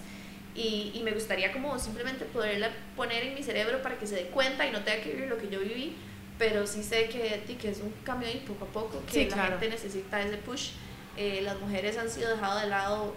y, 0.56 0.91
y 0.95 1.02
me 1.04 1.12
gustaría 1.12 1.54
como 1.54 1.78
simplemente 1.80 2.25
poderla 2.25 2.69
poner 2.95 3.23
en 3.23 3.36
mi 3.36 3.43
cerebro 3.43 3.82
para 3.82 3.97
que 3.97 4.08
se 4.08 4.15
dé 4.15 4.23
cuenta 4.25 4.65
y 4.65 4.71
no 4.71 4.84
tenga 4.84 5.02
que 5.04 5.12
vivir 5.12 5.30
lo 5.30 5.38
que 5.38 5.47
yo 5.49 5.60
viví, 5.60 5.95
pero 6.39 6.65
sí 6.65 6.82
sé 6.84 7.08
que, 7.10 7.43
que 7.58 7.69
es 7.69 7.80
un 7.80 7.93
cambio 8.04 8.28
ahí 8.28 8.43
poco 8.47 8.65
a 8.65 8.67
poco, 8.69 9.04
que 9.06 9.13
Sí, 9.13 9.25
la 9.30 9.36
claro. 9.36 9.49
gente 9.52 9.69
necesita 9.69 10.21
ese 10.21 10.38
push. 10.38 10.71
Eh, 11.17 11.41
las 11.43 11.60
mujeres 11.60 11.97
han 11.97 12.10
sido 12.10 12.30
dejadas 12.30 12.63
de 12.63 12.69
lado 12.69 13.13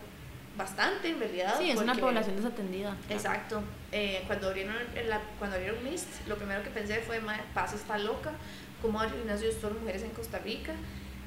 bastante 0.57 1.09
en 1.09 1.19
realidad. 1.19 1.55
Sí, 1.59 1.71
es 1.71 1.77
una 1.77 1.93
porque- 1.93 2.01
población 2.07 2.37
desatendida. 2.37 2.97
Exacto. 3.09 3.63
Eh, 3.91 4.23
cuando, 4.27 4.49
abrieron 4.49 4.75
la, 5.09 5.21
cuando 5.39 5.57
abrieron 5.57 5.83
MIST, 5.85 6.27
lo 6.29 6.37
primero 6.37 6.63
que 6.63 6.71
pensé 6.71 6.99
fue, 7.01 7.21
"Mae, 7.21 7.41
Paz 7.55 7.73
está 7.75 7.99
loca, 7.99 8.33
¿cómo 8.81 9.01
abre 9.01 9.17
gimnasios 9.19 9.55
solo 9.61 9.79
mujeres 9.81 10.03
en 10.03 10.11
Costa 10.11 10.39
Rica? 10.39 10.73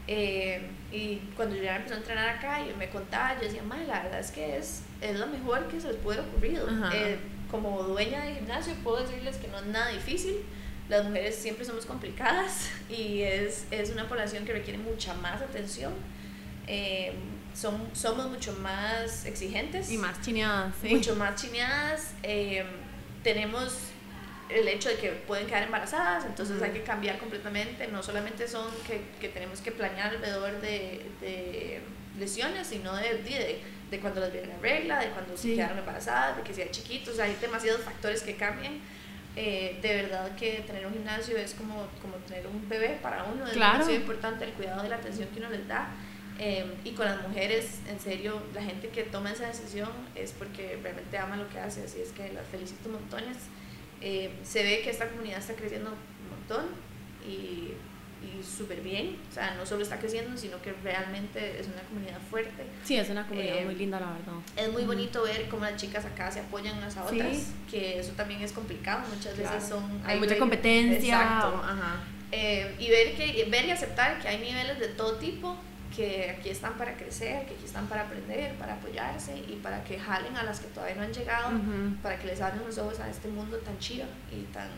Eh, 0.07 0.69
y 0.91 1.17
cuando 1.35 1.55
yo 1.55 1.63
ya 1.63 1.77
empecé 1.77 1.95
a 1.95 1.97
entrenar 1.97 2.29
acá 2.29 2.61
y 2.61 2.71
me 2.77 2.89
contaba, 2.89 3.35
yo 3.35 3.41
decía, 3.41 3.63
Mae, 3.63 3.85
la 3.87 4.03
verdad 4.03 4.19
es 4.19 4.29
que 4.31 4.57
es, 4.57 4.83
es 5.01 5.17
lo 5.19 5.25
mejor 5.27 5.67
que 5.67 5.79
se 5.81 5.87
les 5.87 5.97
puede 5.97 6.19
ocurrido. 6.19 6.67
Ajá. 6.69 6.91
Eh, 6.95 7.17
como 7.49 7.81
dueña 7.83 8.23
de 8.25 8.35
gimnasio 8.35 8.73
puedo 8.83 9.01
decirles 9.05 9.37
que 9.37 9.47
no 9.47 9.57
es 9.59 9.65
nada 9.65 9.89
difícil. 9.89 10.35
Las 10.89 11.03
mujeres 11.05 11.35
siempre 11.35 11.65
somos 11.65 11.85
complicadas 11.87 12.69
y 12.89 13.21
es, 13.21 13.65
es 13.71 13.89
una 13.89 14.07
población 14.07 14.45
que 14.45 14.53
requiere 14.53 14.77
mucha 14.77 15.15
más 15.15 15.41
atención. 15.41 15.93
Eh, 16.67 17.13
son, 17.55 17.89
somos 17.93 18.29
mucho 18.29 18.53
más 18.53 19.25
exigentes 19.25 19.89
Y 19.89 19.97
más 19.97 20.21
chineadas, 20.21 20.73
sí. 20.81 20.89
mucho 20.93 21.15
más 21.15 21.41
chineadas. 21.41 22.11
eh, 22.23 22.63
tenemos 23.23 23.75
el 24.49 24.67
hecho 24.67 24.89
de 24.89 24.97
que 24.97 25.09
pueden 25.09 25.47
quedar 25.47 25.63
embarazadas, 25.63 26.25
entonces 26.25 26.61
hay 26.61 26.69
que 26.71 26.83
cambiar 26.83 27.17
completamente. 27.17 27.87
No 27.87 28.03
solamente 28.03 28.47
son 28.47 28.67
que, 28.85 29.01
que 29.19 29.29
tenemos 29.29 29.59
que 29.61 29.71
planear 29.71 30.09
alrededor 30.13 30.61
de, 30.61 31.03
de 31.21 31.81
lesiones, 32.19 32.67
sino 32.67 32.95
de, 32.95 33.15
de, 33.23 33.59
de 33.89 33.99
cuando 33.99 34.19
las 34.21 34.31
vienen 34.31 34.51
en 34.51 34.61
regla, 34.61 34.99
de 34.99 35.07
cuando 35.09 35.35
se 35.35 35.43
Sí. 35.43 35.55
quedaron 35.55 35.79
embarazadas, 35.79 36.37
de 36.37 36.43
que 36.43 36.53
sean 36.53 36.69
chiquitos. 36.69 37.17
hay 37.19 37.35
demasiados 37.41 37.81
factores 37.81 38.21
que 38.21 38.35
cambian. 38.35 38.79
Eh, 39.37 39.79
de 39.81 40.01
verdad 40.03 40.33
que 40.35 40.63
tener 40.67 40.85
un 40.85 40.93
gimnasio 40.93 41.35
es 41.37 41.55
como, 41.55 41.87
como 42.01 42.15
tener 42.27 42.45
un 42.47 42.69
bebé 42.69 42.99
para 43.01 43.23
uno, 43.23 43.45
es 43.47 43.53
Claro. 43.53 43.73
demasiado 43.79 43.99
importante 43.99 44.45
el 44.45 44.51
cuidado 44.51 44.85
y 44.85 44.89
la 44.89 44.95
atención 44.97 45.27
que 45.29 45.39
uno 45.39 45.49
les 45.49 45.67
da. 45.67 45.87
Eh, 46.39 46.65
y 46.83 46.91
con 46.91 47.05
las 47.05 47.21
mujeres, 47.27 47.79
en 47.89 47.99
serio, 47.99 48.41
la 48.53 48.61
gente 48.61 48.89
que 48.89 49.03
toma 49.03 49.31
esa 49.31 49.47
decisión 49.47 49.89
es 50.15 50.31
porque 50.33 50.77
realmente 50.83 51.17
ama 51.17 51.37
lo 51.37 51.47
que 51.49 51.59
hace, 51.59 51.83
así 51.83 52.01
es 52.01 52.11
que 52.11 52.31
las 52.33 52.45
felicito 52.47 52.89
montones. 52.89 53.37
Eh, 54.01 54.31
se 54.43 54.63
ve 54.63 54.81
que 54.83 54.89
esta 54.89 55.07
comunidad 55.09 55.39
está 55.39 55.53
creciendo 55.53 55.91
un 55.91 56.29
montón 56.37 56.65
y, 57.25 57.71
y 58.21 58.43
súper 58.43 58.81
bien, 58.81 59.17
o 59.31 59.33
sea, 59.33 59.55
no 59.55 59.65
solo 59.65 59.81
está 59.83 59.97
creciendo, 59.97 60.37
sino 60.37 60.61
que 60.61 60.73
realmente 60.83 61.57
es 61.59 61.67
una 61.67 61.81
comunidad 61.83 62.19
fuerte. 62.29 62.63
Sí, 62.83 62.97
es 62.97 63.09
una 63.09 63.25
comunidad 63.25 63.59
Eh, 63.59 63.65
muy 63.65 63.75
linda, 63.75 63.99
la 64.01 64.07
verdad. 64.11 64.33
Es 64.57 64.69
muy 64.71 64.83
bonito 64.83 65.23
ver 65.23 65.47
cómo 65.47 65.63
las 65.63 65.77
chicas 65.81 66.03
acá 66.05 66.29
se 66.31 66.41
apoyan 66.41 66.77
unas 66.77 66.97
a 66.97 67.09
Sí. 67.09 67.15
otras, 67.21 67.37
que 67.71 67.99
eso 67.99 68.11
también 68.11 68.41
es 68.41 68.51
complicado, 68.51 69.07
muchas 69.07 69.37
veces 69.37 69.47
Claro. 69.49 69.67
son... 69.67 70.01
Hay 70.05 70.19
mucha 70.19 70.33
re- 70.33 70.39
competencia. 70.39 71.15
Exacto. 71.21 71.61
Ajá. 71.63 72.03
Y 72.77 72.89
ver, 72.89 73.15
que, 73.15 73.47
ver 73.49 73.65
y 73.65 73.71
aceptar 73.71 74.19
que 74.19 74.27
hay 74.27 74.39
niveles 74.39 74.77
de 74.79 74.89
todo 74.89 75.15
tipo, 75.15 75.55
que 75.95 76.29
aquí 76.37 76.49
están 76.49 76.73
para 76.73 76.95
crecer, 76.95 77.45
que 77.45 77.53
aquí 77.53 77.65
están 77.65 77.87
para 77.87 78.01
aprender, 78.03 78.55
para 78.55 78.73
apoyarse 78.73 79.37
y 79.37 79.59
para 79.63 79.83
que 79.83 79.97
jalen 79.99 80.35
a 80.35 80.43
las 80.43 80.59
que 80.59 80.67
todavía 80.67 80.95
no 80.95 81.03
han 81.03 81.13
llegado, 81.13 81.49
Ujú. 81.55 81.95
para 82.01 82.17
que 82.19 82.27
les 82.27 82.41
abran 82.41 82.63
los 82.65 82.77
ojos 82.77 82.99
a 82.99 83.09
este 83.09 83.27
mundo 83.29 83.57
tan 83.57 83.77
chido 83.79 84.05
y 84.31 84.43
tan 84.53 84.69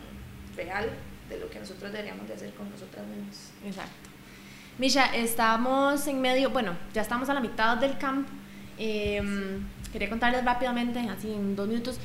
real 0.56 0.88
de 1.28 1.38
lo 1.38 1.50
que 1.50 1.58
nosotros 1.58 1.92
deberíamos 1.92 2.26
de 2.28 2.34
hacer 2.34 2.50
con 2.54 2.70
nosotras 2.70 3.04
mismas. 3.06 3.50
Exacto. 3.64 4.08
Misha, 4.78 5.06
estamos 5.16 6.06
en 6.06 6.20
medio, 6.20 6.50
bueno, 6.50 6.72
ya 6.94 7.02
estamos 7.02 7.28
a 7.28 7.34
la 7.34 7.40
mitad 7.40 7.76
del 7.78 7.98
camp. 7.98 8.28
Eh, 8.78 9.58
Quería 9.92 10.10
contarles 10.10 10.44
rápidamente, 10.44 11.00
así 11.00 11.32
en 11.32 11.56
dos 11.56 11.66
minutos, 11.66 11.98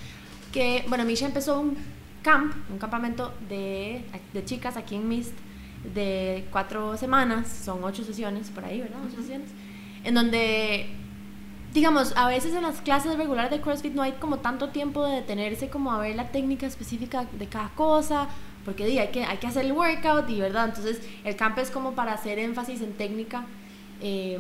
que, 0.54 0.86
bueno, 0.88 1.04
Misha 1.04 1.26
empezó 1.26 1.60
un 1.60 1.78
camp, 2.24 2.54
un 2.70 2.78
campamento 2.80 3.34
de, 3.50 4.06
de 4.32 4.46
chicas 4.46 4.78
aquí 4.78 4.96
en 4.96 5.08
Mist 5.10 5.34
de 5.94 6.46
cuatro 6.52 6.98
semanas, 6.98 7.48
son 7.48 7.84
ocho 7.84 8.04
sesiones 8.04 8.50
por 8.50 8.66
ahí, 8.66 8.82
¿verdad? 8.82 9.00
Ocho 9.08 9.22
sesiones, 9.22 9.50
en 10.04 10.14
donde, 10.14 10.90
digamos, 11.74 12.14
a 12.16 12.28
veces 12.28 12.54
en 12.54 12.64
las 12.64 12.82
clases 12.82 13.18
regulares 13.18 13.52
de 13.52 13.62
CrossFit 13.62 13.94
no 13.94 14.02
hay 14.02 14.14
como 14.14 14.38
tanto 14.40 14.70
tiempo 14.70 15.06
de 15.06 15.16
detenerse 15.16 15.70
como 15.70 15.92
a 15.92 16.00
ver 16.00 16.16
la 16.16 16.32
técnica 16.32 16.66
específica 16.66 17.26
de 17.32 17.48
cada 17.48 17.70
cosa, 17.70 18.28
porque 18.66 18.86
di, 18.86 19.00
hay, 19.00 19.10
que, 19.10 19.26
hay 19.26 19.38
que 19.38 19.48
hacer 19.48 19.66
el 19.66 19.74
workout 19.74 20.30
y, 20.30 20.40
¿verdad? 20.40 20.66
Entonces 20.70 21.02
el 21.24 21.36
camp 21.36 21.58
es 21.58 21.70
como 21.70 21.94
para 21.94 22.14
hacer 22.14 22.40
énfasis 22.40 22.82
en 22.82 22.94
técnica. 22.94 23.46
eh, 24.02 24.40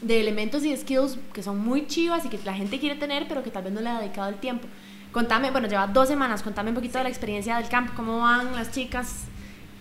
de 0.00 0.20
elementos 0.20 0.64
y 0.64 0.76
skills 0.76 1.18
que 1.32 1.42
son 1.42 1.58
muy 1.58 1.86
chivas 1.86 2.24
y 2.24 2.28
que 2.28 2.38
la 2.44 2.54
gente 2.54 2.78
quiere 2.78 2.94
tener, 2.94 3.26
pero 3.28 3.42
que 3.42 3.50
tal 3.50 3.64
vez 3.64 3.72
no 3.72 3.80
le 3.80 3.88
ha 3.88 4.00
dedicado 4.00 4.28
el 4.28 4.36
tiempo. 4.36 4.68
Contame, 5.12 5.50
bueno, 5.50 5.66
lleva 5.68 5.86
dos 5.86 6.08
semanas, 6.08 6.42
contame 6.42 6.70
un 6.70 6.76
poquito 6.76 6.98
de 6.98 7.04
la 7.04 7.10
experiencia 7.10 7.56
del 7.56 7.68
camp, 7.68 7.94
cómo 7.94 8.20
van 8.20 8.54
las 8.54 8.70
chicas, 8.70 9.24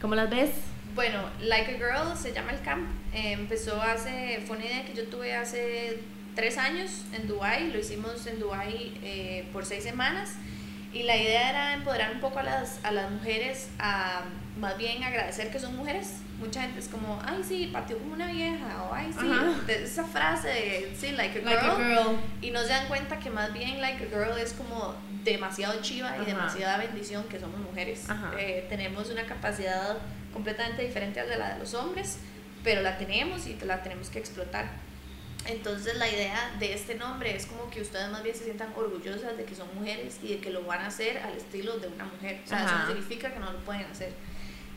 cómo 0.01 0.15
las 0.15 0.29
ves. 0.29 0.51
Bueno, 0.95 1.19
Like 1.41 1.75
a 1.75 1.77
Girl 1.77 2.17
se 2.17 2.33
llama 2.33 2.51
el 2.51 2.61
camp. 2.61 2.87
Eh, 3.13 3.33
empezó 3.33 3.81
hace, 3.81 4.41
fue 4.47 4.57
una 4.57 4.65
idea 4.65 4.85
que 4.85 4.93
yo 4.93 5.05
tuve 5.07 5.35
hace 5.35 5.99
tres 6.35 6.57
años 6.57 7.03
en 7.13 7.27
Dubai. 7.27 7.71
Lo 7.71 7.79
hicimos 7.79 8.25
en 8.27 8.39
Dubai 8.39 8.93
eh, 9.03 9.47
por 9.53 9.65
seis 9.65 9.83
semanas. 9.83 10.33
Y 10.93 11.03
la 11.03 11.15
idea 11.17 11.49
era 11.49 11.73
empoderar 11.73 12.11
un 12.13 12.19
poco 12.19 12.39
a 12.39 12.43
las, 12.43 12.79
a 12.83 12.91
las 12.91 13.11
mujeres 13.11 13.69
a 13.77 14.21
más 14.59 14.75
bien 14.77 15.03
agradecer 15.03 15.51
que 15.51 15.59
son 15.59 15.75
mujeres. 15.75 16.13
Mucha 16.39 16.61
gente 16.61 16.79
es 16.79 16.87
como, 16.87 17.19
ay, 17.25 17.43
sí, 17.47 17.69
partió 17.73 17.97
como 17.99 18.13
una 18.13 18.31
vieja. 18.31 18.83
O 18.89 18.93
ay, 18.93 19.11
sí, 19.19 19.27
de- 19.67 19.83
esa 19.83 20.03
frase 20.03 20.47
de, 20.47 20.95
sí, 20.99 21.11
like 21.11 21.39
a 21.39 21.41
girl. 21.41 21.45
Like 21.53 21.65
a 21.67 21.75
girl. 22.03 22.17
Y 22.41 22.51
no 22.51 22.61
se 22.61 22.69
dan 22.69 22.87
cuenta 22.87 23.19
que 23.19 23.29
más 23.29 23.53
bien 23.53 23.81
Like 23.81 24.05
a 24.05 24.07
Girl 24.07 24.37
es 24.39 24.53
como 24.53 24.95
demasiado 25.31 25.81
chiva 25.81 26.09
y 26.17 26.21
Ajá. 26.21 26.25
demasiada 26.25 26.77
bendición 26.77 27.23
que 27.25 27.39
somos 27.39 27.59
mujeres. 27.59 28.05
Eh, 28.37 28.65
tenemos 28.69 29.09
una 29.09 29.25
capacidad 29.25 29.97
completamente 30.33 30.81
diferente 30.83 31.19
a 31.19 31.25
la 31.25 31.53
de 31.53 31.59
los 31.59 31.73
hombres, 31.73 32.19
pero 32.63 32.81
la 32.81 32.97
tenemos 32.97 33.47
y 33.47 33.55
la 33.65 33.81
tenemos 33.83 34.09
que 34.09 34.19
explotar. 34.19 34.69
Entonces 35.45 35.95
la 35.97 36.09
idea 36.09 36.51
de 36.59 36.73
este 36.73 36.95
nombre 36.95 37.33
es 37.35 37.45
como 37.45 37.69
que 37.69 37.81
ustedes 37.81 38.09
más 38.09 38.21
bien 38.23 38.35
se 38.35 38.43
sientan 38.43 38.69
orgullosas 38.75 39.37
de 39.37 39.45
que 39.45 39.55
son 39.55 39.67
mujeres 39.75 40.17
y 40.21 40.29
de 40.33 40.39
que 40.39 40.49
lo 40.49 40.63
van 40.63 40.81
a 40.81 40.87
hacer 40.87 41.19
al 41.19 41.37
estilo 41.37 41.77
de 41.77 41.87
una 41.87 42.03
mujer. 42.05 42.41
O 42.43 42.47
sea, 42.47 42.65
eso 42.65 42.67
Ajá. 42.73 42.79
no 42.83 42.87
significa 42.87 43.31
que 43.33 43.39
no 43.39 43.51
lo 43.53 43.59
pueden 43.59 43.83
hacer. 43.85 44.11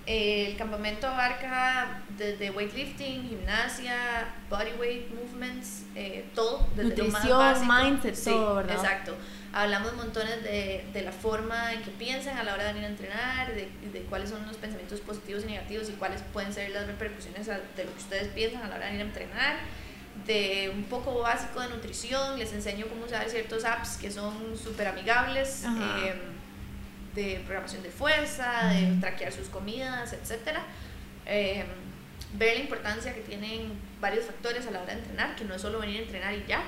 El 0.07 0.57
campamento 0.57 1.07
abarca 1.09 2.03
desde 2.17 2.51
weightlifting, 2.51 3.29
gimnasia, 3.29 4.35
bodyweight 4.49 5.09
movements, 5.13 5.83
eh, 5.95 6.25
todo. 6.35 6.67
Desde 6.75 6.97
lo 6.97 7.05
más 7.05 7.25
Nutrición, 7.25 7.39
básico. 7.39 7.73
mindset, 7.73 8.15
Sí, 8.15 8.31
todo, 8.31 8.55
¿verdad? 8.57 8.77
Exacto. 8.77 9.17
Hablamos 9.53 9.95
montones 9.95 10.43
de, 10.45 10.85
de 10.93 11.03
la 11.03 11.11
forma 11.13 11.73
en 11.73 11.83
que 11.83 11.91
piensan 11.91 12.39
a 12.39 12.45
la 12.45 12.55
hora 12.55 12.65
de 12.65 12.73
venir 12.75 12.85
a 12.85 12.89
entrenar, 12.91 13.53
de, 13.55 13.69
de 13.93 14.01
cuáles 14.03 14.31
son 14.31 14.47
los 14.47 14.57
pensamientos 14.57 15.01
positivos 15.01 15.43
y 15.43 15.47
negativos 15.49 15.89
y 15.89 15.93
cuáles 15.93 16.23
pueden 16.33 16.53
ser 16.53 16.71
las 16.71 16.87
repercusiones 16.87 17.49
a- 17.49 17.59
de 17.77 17.85
lo 17.85 17.93
que 17.93 17.99
ustedes 17.99 18.29
piensan 18.29 18.63
a 18.63 18.69
la 18.69 18.77
hora 18.77 18.87
de 18.87 18.93
venir 18.93 19.07
a 19.07 19.09
entrenar, 19.09 19.57
de 20.27 20.71
un 20.75 20.85
poco 20.85 21.19
básico 21.21 21.61
de 21.61 21.69
nutrición, 21.69 22.39
les 22.39 22.53
enseño 22.53 22.87
cómo 22.87 23.07
usar 23.07 23.29
ciertos 23.29 23.65
apps 23.65 23.97
que 23.97 24.11
son 24.11 24.57
súper 24.57 24.87
amigables, 24.87 25.65
eh, 26.05 26.15
de 27.15 27.41
programación 27.45 27.83
de 27.83 27.91
fuerza, 27.91 28.69
de 28.69 29.01
traquear 29.01 29.33
sus 29.33 29.49
comidas, 29.49 30.13
etc. 30.13 30.59
Eh, 31.27 31.65
ver 32.35 32.55
la 32.57 32.61
importancia 32.63 33.13
que 33.15 33.21
tienen 33.23 33.73
varios 34.01 34.27
factores 34.27 34.65
a 34.69 34.71
la 34.71 34.81
hora 34.83 34.95
de 34.95 35.01
entrenar, 35.01 35.35
que 35.35 35.45
no 35.45 35.55
es 35.57 35.63
solo 35.63 35.81
venir 35.81 35.97
a 35.99 36.03
entrenar 36.05 36.35
y 36.35 36.45
ya, 36.47 36.63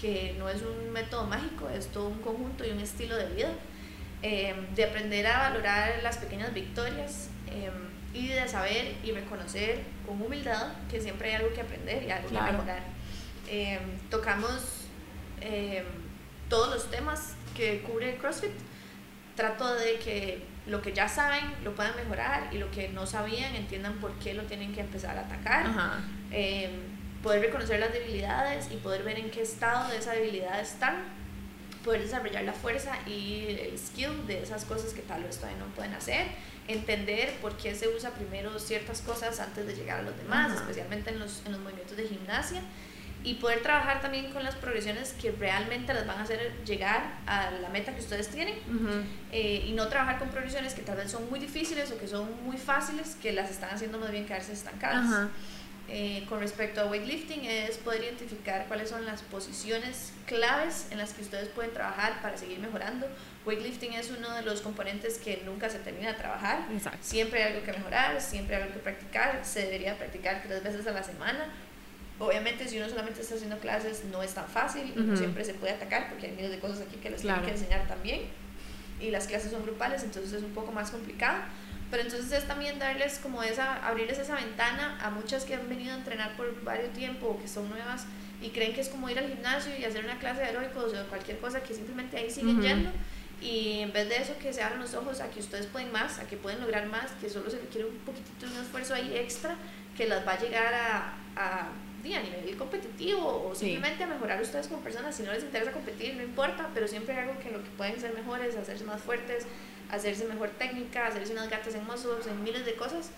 que 0.00 0.34
no 0.38 0.48
es 0.48 0.62
un 0.62 0.92
método 0.92 1.24
mágico, 1.24 1.68
es 1.70 1.88
todo 1.88 2.08
un 2.08 2.18
conjunto 2.20 2.64
y 2.66 2.70
un 2.70 2.80
estilo 2.80 3.16
de 3.16 3.26
vida, 3.34 3.48
eh, 4.22 4.54
de 4.74 4.84
aprender 4.84 5.26
a 5.26 5.38
valorar 5.50 6.00
las 6.02 6.18
pequeñas 6.18 6.52
victorias 6.52 7.28
eh, 7.48 7.70
y 8.12 8.28
de 8.28 8.48
saber 8.48 8.94
y 9.04 9.12
reconocer 9.12 9.80
con 10.06 10.20
humildad 10.20 10.72
que 10.90 11.00
siempre 11.00 11.28
hay 11.30 11.34
algo 11.36 11.52
que 11.54 11.60
aprender 11.60 12.02
y 12.02 12.10
algo 12.10 12.28
Claro. 12.28 12.46
que 12.46 12.52
mejorar. 12.52 12.80
Eh, 13.48 13.78
tocamos 14.10 14.82
todos 16.48 16.70
los 16.74 16.90
temas 16.90 17.34
que 17.56 17.80
cubre 17.82 18.16
CrossFit. 18.16 18.50
Trato 19.36 19.74
de 19.74 19.98
que 19.98 20.42
lo 20.66 20.82
que 20.82 20.92
ya 20.92 21.08
saben 21.08 21.44
lo 21.62 21.74
puedan 21.74 21.94
mejorar 21.94 22.48
y 22.52 22.58
lo 22.58 22.70
que 22.70 22.88
no 22.88 23.06
sabían 23.06 23.54
entiendan 23.54 23.94
por 24.00 24.12
qué 24.14 24.34
lo 24.34 24.42
tienen 24.44 24.74
que 24.74 24.80
empezar 24.80 25.16
a 25.16 25.20
atacar 25.20 25.66
poder 27.22 27.40
reconocer 27.42 27.80
las 27.80 27.92
debilidades 27.92 28.68
y 28.70 28.76
poder 28.76 29.02
ver 29.02 29.18
en 29.18 29.30
qué 29.30 29.42
estado 29.42 29.88
de 29.90 29.98
esa 29.98 30.12
debilidad 30.12 30.60
están, 30.60 30.96
poder 31.84 32.02
desarrollar 32.02 32.44
la 32.44 32.52
fuerza 32.52 32.92
y 33.06 33.46
el 33.48 33.78
skill 33.78 34.26
de 34.26 34.42
esas 34.42 34.64
cosas 34.64 34.92
que 34.92 35.02
tal 35.02 35.22
vez 35.22 35.36
todavía 35.36 35.58
no 35.58 35.66
pueden 35.74 35.94
hacer, 35.94 36.26
entender 36.68 37.32
por 37.40 37.56
qué 37.56 37.74
se 37.74 37.88
usa 37.88 38.10
primero 38.10 38.58
ciertas 38.58 39.00
cosas 39.02 39.38
antes 39.40 39.66
de 39.66 39.74
llegar 39.74 40.00
a 40.00 40.02
los 40.02 40.16
demás, 40.16 40.50
Ajá. 40.50 40.60
especialmente 40.60 41.10
en 41.10 41.18
los, 41.20 41.42
en 41.46 41.52
los 41.52 41.60
movimientos 41.60 41.96
de 41.96 42.08
gimnasia. 42.08 42.60
Y 43.24 43.34
poder 43.34 43.60
trabajar 43.60 44.00
también 44.00 44.30
con 44.32 44.44
las 44.44 44.54
progresiones 44.54 45.12
que 45.20 45.32
realmente 45.32 45.92
les 45.92 46.06
van 46.06 46.18
a 46.18 46.22
hacer 46.22 46.52
llegar 46.64 47.18
a 47.26 47.50
la 47.50 47.68
meta 47.70 47.92
que 47.92 48.00
ustedes 48.00 48.28
tienen 48.28 48.54
Ujú. 48.72 49.02
eh, 49.32 49.64
y 49.66 49.72
no 49.72 49.88
trabajar 49.88 50.20
con 50.20 50.28
progresiones 50.28 50.74
que 50.74 50.82
tal 50.82 50.96
vez 50.96 51.10
son 51.10 51.28
muy 51.28 51.40
difíciles 51.40 51.90
o 51.90 51.98
que 51.98 52.06
son 52.06 52.28
muy 52.44 52.56
fáciles, 52.56 53.16
que 53.20 53.32
las 53.32 53.50
están 53.50 53.70
haciendo 53.70 53.98
más 53.98 54.12
bien 54.12 54.26
quedarse 54.26 54.52
estancadas. 54.52 55.06
Ajá. 55.06 55.28
Eh, 55.88 56.24
con 56.28 56.40
respecto 56.40 56.80
a 56.80 56.86
weightlifting 56.86 57.44
es 57.44 57.76
poder 57.78 58.02
identificar 58.02 58.66
cuáles 58.66 58.88
son 58.90 59.04
las 59.06 59.22
posiciones 59.22 60.12
claves 60.26 60.88
en 60.90 60.98
las 60.98 61.12
que 61.12 61.22
ustedes 61.22 61.48
pueden 61.48 61.72
trabajar 61.72 62.20
para 62.22 62.36
seguir 62.36 62.58
mejorando. 62.58 63.06
Weightlifting 63.44 63.92
es 63.92 64.10
uno 64.10 64.34
de 64.34 64.42
los 64.42 64.62
componentes 64.62 65.18
que 65.18 65.42
nunca 65.44 65.70
se 65.70 65.78
termina 65.78 66.08
de 66.12 66.18
trabajar. 66.18 66.66
Exacto. 66.72 66.98
Siempre 67.02 67.42
hay 67.44 67.52
algo 67.52 67.64
que 67.64 67.72
mejorar, 67.72 68.20
siempre 68.20 68.56
hay 68.56 68.62
algo 68.62 68.74
que 68.74 68.80
practicar, 68.80 69.40
se 69.44 69.60
debería 69.60 69.96
practicar 69.96 70.42
tres 70.44 70.62
veces 70.64 70.86
a 70.88 70.90
la 70.90 71.04
semana. 71.04 71.52
Obviamente 72.18 72.66
si 72.66 72.78
uno 72.78 72.88
solamente 72.88 73.20
está 73.20 73.36
haciendo 73.36 73.58
clases 73.58 74.04
no 74.10 74.22
es 74.24 74.34
tan 74.34 74.48
fácil, 74.48 74.92
y 74.96 74.98
no 75.00 75.16
siempre 75.16 75.44
se 75.44 75.54
puede 75.54 75.74
atacar 75.74 76.08
porque 76.08 76.26
hay 76.26 76.32
miles 76.32 76.50
de 76.50 76.58
cosas 76.58 76.80
aquí 76.80 76.96
que 76.96 77.10
les 77.10 77.20
Claro. 77.20 77.42
tienen 77.42 77.54
que 77.56 77.62
enseñar 77.62 77.86
también. 77.86 78.22
Y 78.98 79.10
las 79.10 79.26
clases 79.26 79.52
son 79.52 79.62
grupales, 79.62 80.02
entonces 80.02 80.32
es 80.32 80.42
un 80.42 80.52
poco 80.54 80.72
más 80.72 80.90
complicado. 80.90 81.42
Pero 81.90 82.02
entonces 82.02 82.32
es 82.32 82.46
también 82.48 82.78
darles 82.78 83.18
como 83.18 83.42
esa, 83.42 83.86
abrirles 83.86 84.18
esa 84.18 84.34
ventana 84.34 84.98
a 85.00 85.10
muchas 85.10 85.44
que 85.44 85.54
han 85.54 85.68
venido 85.68 85.92
a 85.92 85.96
entrenar 85.96 86.36
por 86.36 86.62
varios 86.64 86.92
tiempo 86.92 87.26
o 87.28 87.40
que 87.40 87.46
son 87.46 87.68
nuevas 87.70 88.06
y 88.42 88.50
creen 88.50 88.74
que 88.74 88.80
es 88.80 88.88
como 88.88 89.08
ir 89.08 89.18
al 89.18 89.28
gimnasio 89.28 89.72
y 89.78 89.84
hacer 89.84 90.04
una 90.04 90.18
clase 90.18 90.40
de 90.40 90.46
aeróbicos 90.48 90.92
o 90.92 91.06
cualquier 91.08 91.38
cosa 91.38 91.62
que 91.62 91.74
simplemente 91.74 92.16
ahí 92.16 92.28
siguen 92.30 92.56
Ujú. 92.58 92.62
yendo 92.66 92.90
y 93.40 93.80
en 93.80 93.92
vez 93.92 94.08
de 94.08 94.16
eso 94.16 94.34
que 94.38 94.52
se 94.52 94.62
abran 94.62 94.80
los 94.80 94.94
ojos 94.94 95.20
a 95.20 95.30
que 95.30 95.40
ustedes 95.40 95.66
pueden 95.66 95.92
más, 95.92 96.18
a 96.18 96.26
que 96.26 96.36
pueden 96.36 96.60
lograr 96.60 96.86
más, 96.86 97.12
que 97.20 97.30
solo 97.30 97.48
se 97.50 97.58
requiere 97.58 97.86
un 97.88 97.96
poquitito 97.98 98.46
de 98.46 98.52
un 98.52 98.62
esfuerzo 98.62 98.94
ahí 98.94 99.14
extra 99.16 99.54
que 99.96 100.06
las 100.06 100.26
va 100.26 100.32
a 100.32 100.40
llegar 100.40 100.74
a, 100.74 101.14
a, 101.36 101.60
a 101.68 102.22
nivel 102.22 102.56
competitivo 102.56 103.48
o 103.48 103.54
Sí. 103.54 103.66
simplemente 103.66 104.04
a 104.04 104.06
mejorar 104.06 104.40
ustedes 104.40 104.68
como 104.68 104.80
personas. 104.80 105.14
Si 105.16 105.22
no 105.22 105.32
les 105.32 105.42
interesa 105.42 105.72
competir, 105.72 106.14
no 106.14 106.22
importa, 106.22 106.68
pero 106.72 106.86
siempre 106.86 107.14
hay 107.14 107.28
algo 107.28 107.38
que 107.40 107.50
lo 107.50 107.62
que 107.62 107.70
pueden 107.70 107.98
ser 108.00 108.14
mejores, 108.14 108.56
hacerse 108.56 108.84
más 108.84 109.00
fuertes, 109.00 109.46
hacerse 109.90 110.24
mejor 110.26 110.50
técnica, 110.50 111.06
hacerse 111.06 111.32
unas 111.32 111.48
gatas 111.48 111.74
en 111.74 111.84
muscles, 111.86 112.26
en 112.26 112.42
miles 112.42 112.64
de 112.64 112.74
cosas 112.74 113.10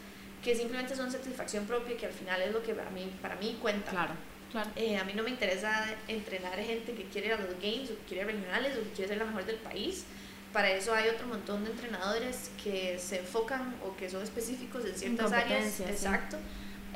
que 0.43 0.55
simplemente 0.55 0.95
son 0.95 1.11
satisfacción 1.11 1.67
propia 1.67 1.97
que 1.97 2.07
al 2.07 2.13
final 2.13 2.41
es 2.43 2.53
lo 2.53 2.63
que 2.63 2.73
a 2.73 2.91
mí, 2.91 3.11
para 3.21 3.37
mí 3.37 3.59
cuenta. 3.61 3.91
Claro, 3.91 4.15
claro. 4.51 4.71
Eh, 4.77 4.97
a 4.97 5.05
mí 5.05 5.13
no 5.15 5.23
me 5.23 5.31
interesa 5.31 5.87
entrenar 6.07 6.59
gente 6.59 6.93
que 6.93 7.05
quiere 7.05 7.29
ir 7.29 7.33
a 7.35 7.39
los 7.39 7.55
games 7.61 7.91
o 7.91 7.97
que 7.99 8.05
quiere 8.09 8.25
regionales 8.25 8.77
o 8.77 8.83
que 8.83 8.91
quiere 8.91 9.09
ser 9.09 9.19
la 9.19 9.25
mejor 9.25 9.45
del 9.47 9.57
país. 9.57 10.05
Para 10.53 10.71
eso 10.71 10.95
hay 10.95 11.09
otro 11.09 11.27
montón 11.27 11.65
de 11.65 11.71
entrenadores 11.71 12.51
que 12.63 12.99
se 12.99 13.19
enfocan 13.19 13.75
o 13.85 13.97
que 13.97 14.09
son 14.09 14.23
específicos 14.23 14.85
en 14.85 14.95
ciertas 14.95 15.33
áreas. 15.33 15.71
sí. 15.71 15.83
Exacto. 15.83 16.39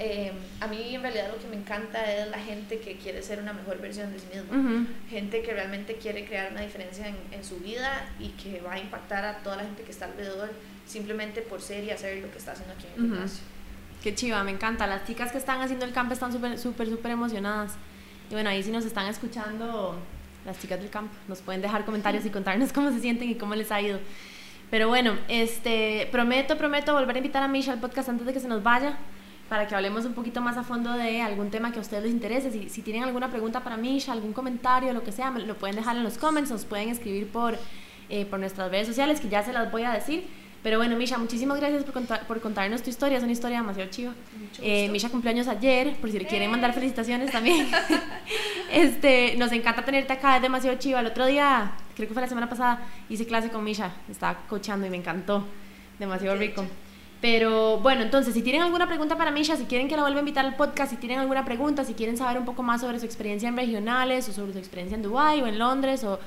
Eh, 0.05 0.33
a 0.59 0.67
mí 0.67 0.97
en 0.97 1.01
realidad 1.01 1.29
lo 1.33 1.39
que 1.39 1.47
me 1.47 1.55
encanta 1.55 2.13
es 2.13 2.29
la 2.29 2.39
gente 2.39 2.81
que 2.81 2.97
quiere 2.97 3.23
ser 3.23 3.39
una 3.39 3.53
mejor 3.53 3.81
versión 3.81 4.13
de 4.13 4.19
sí 4.19 4.27
misma. 4.35 4.87
Gente 5.09 5.43
que 5.43 5.53
realmente 5.53 5.95
quiere 5.95 6.25
crear 6.25 6.51
una 6.51 6.63
diferencia 6.63 7.07
en, 7.07 7.17
en 7.31 7.45
su 7.45 7.59
vida 7.59 8.09
y 8.19 8.31
que 8.31 8.61
va 8.61 8.73
a 8.73 8.79
impactar 8.81 9.25
a 9.25 9.39
toda 9.45 9.57
la 9.57 9.63
gente 9.63 9.85
que 9.85 9.93
está 9.93 10.07
alrededor 10.07 10.51
simplemente 10.87 11.41
por 11.43 11.61
ser 11.61 11.85
y 11.85 11.93
hacer 11.93 12.21
lo 12.21 12.33
que 12.33 12.39
está 12.39 12.51
haciendo 12.51 12.75
aquí 12.75 12.87
en 12.89 13.05
el 13.05 13.11
gimnasio. 13.11 13.45
Qué 14.03 14.13
chiva, 14.13 14.43
me 14.43 14.51
encanta. 14.51 14.89
Las 14.89 15.07
chicas 15.07 15.31
que 15.31 15.39
están 15.39 15.61
haciendo 15.61 15.85
el 15.85 15.93
camp 15.93 16.11
están 16.11 16.33
súper, 16.33 16.59
súper, 16.59 16.89
súper 16.89 17.13
emocionadas. 17.13 17.75
Y 18.29 18.33
bueno, 18.33 18.51
ahí 18.51 18.61
si 18.61 18.73
nos 18.73 18.85
están 18.85 19.07
escuchando 19.07 19.97
las 20.45 20.59
chicas 20.59 20.81
del 20.81 20.91
camp, 20.91 21.13
nos 21.29 21.43
pueden 21.43 21.63
dejar 21.63 21.85
comentarios 21.85 22.27
y 22.27 22.31
contarnos 22.39 22.73
cómo 22.73 22.91
se 22.91 22.99
sienten 22.99 23.31
y 23.31 23.37
cómo 23.37 23.55
les 23.55 23.71
ha 23.71 23.81
ido. 23.81 24.01
Pero 24.69 24.89
bueno, 24.89 25.17
este, 25.29 26.09
prometo, 26.11 26.59
prometo 26.59 26.93
volver 26.93 27.15
a 27.15 27.19
invitar 27.19 27.45
a 27.45 27.47
Misha 27.47 27.73
al 27.73 27.79
podcast 27.79 28.09
antes 28.09 28.27
de 28.27 28.33
que 28.33 28.41
se 28.41 28.49
nos 28.49 28.65
vaya 28.65 28.99
para 29.53 29.67
que 29.69 29.75
hablemos 29.75 30.07
un 30.07 30.15
poquito 30.15 30.41
más 30.41 30.57
a 30.57 30.63
fondo 30.63 30.95
de 30.95 31.21
algún 31.21 31.51
tema 31.51 31.73
que 31.73 31.79
a 31.79 31.83
ustedes 31.83 32.05
les 32.05 32.13
interese. 32.13 32.51
Si, 32.51 32.71
si 32.71 32.81
tienen 32.81 33.03
alguna 33.03 33.29
pregunta 33.29 33.63
para 33.63 33.77
Misha, 33.77 34.11
algún 34.13 34.33
comentario, 34.33 34.95
lo 34.95 35.05
que 35.05 35.13
sea, 35.13 35.31
lo 35.31 35.57
pueden 35.59 35.77
dejar 35.77 35.95
en 35.95 36.05
los 36.05 36.17
comments, 36.17 36.51
nos 36.51 36.65
pueden 36.65 36.89
escribir 36.89 37.27
por, 37.29 37.59
eh, 38.09 38.25
por 38.25 38.41
nuestras 38.41 38.71
redes 38.71 38.87
sociales, 38.87 39.21
que 39.21 39.29
ya 39.29 39.43
se 39.43 39.53
las 39.53 39.71
voy 39.71 39.83
a 39.83 39.91
decir. 39.91 40.25
Pero 40.63 40.79
bueno, 40.79 40.97
Misha, 40.97 41.19
muchísimas 41.19 41.61
gracias 41.61 41.85
por, 41.85 41.93
contar- 41.93 42.27
por 42.27 42.41
contarnos 42.41 42.83
tu 42.83 42.89
historia, 42.89 43.19
es 43.19 43.23
una 43.25 43.33
historia 43.33 43.59
demasiado 43.59 43.91
chiva. 43.91 44.15
Eh. 44.63 44.89
Misha 44.89 45.11
cumpleaños 45.11 45.47
ayer, 45.49 45.97
por 45.97 46.11
si 46.11 46.19
le 46.19 46.25
quieren 46.27 46.49
¡Eh! 46.49 46.51
mandar 46.51 46.73
felicitaciones 46.73 47.31
también. 47.31 47.69
este, 48.73 49.35
nos 49.37 49.53
encanta 49.53 49.85
tenerte 49.85 50.15
acá, 50.15 50.37
es 50.37 50.43
demasiado 50.43 50.79
chiva. 50.79 51.01
El 51.01 51.07
otro 51.09 51.27
día, 51.27 51.73
creo 51.95 52.09
que 52.09 52.15
fue 52.15 52.23
la 52.23 52.29
semana 52.29 52.49
pasada, 52.49 52.81
hice 53.11 53.27
clase 53.27 53.51
con 53.51 53.63
Misha, 53.65 53.93
estaba 54.11 54.39
coachando 54.49 54.87
y 54.87 54.91
me 54.91 54.97
encantó. 54.97 55.45
Demasiado 55.99 56.37
rico. 56.39 56.65
Pero 57.23 57.79
bueno, 57.79 58.03
entonces, 58.03 58.35
si 58.35 58.43
tienen 58.43 58.61
alguna 58.63 58.87
pregunta 58.89 59.17
para 59.17 59.31
Misha, 59.31 59.57
si 59.57 59.65
quieren 59.65 59.89
que 59.89 59.95
la 59.97 60.03
vuelva 60.03 60.19
a 60.19 60.23
invitar 60.23 60.45
al 60.45 60.57
podcast, 60.57 60.91
si 60.91 60.97
tienen 60.99 61.21
alguna 61.21 61.45
pregunta, 61.45 61.85
si 61.85 61.95
quieren 61.95 62.17
saber 62.19 62.37
un 62.39 62.45
poco 62.45 62.63
más 62.65 62.81
sobre 62.83 62.99
su 62.99 63.07
experiencia 63.07 63.49
en 63.49 63.57
regionales 63.57 64.29
o 64.29 64.33
sobre 64.33 64.53
su 64.53 64.59
experiencia 64.59 64.97
en 64.97 65.03
Dubai 65.03 65.41
o 65.41 65.47
en 65.47 65.57
Londres 65.59 66.03
o, 66.05 66.19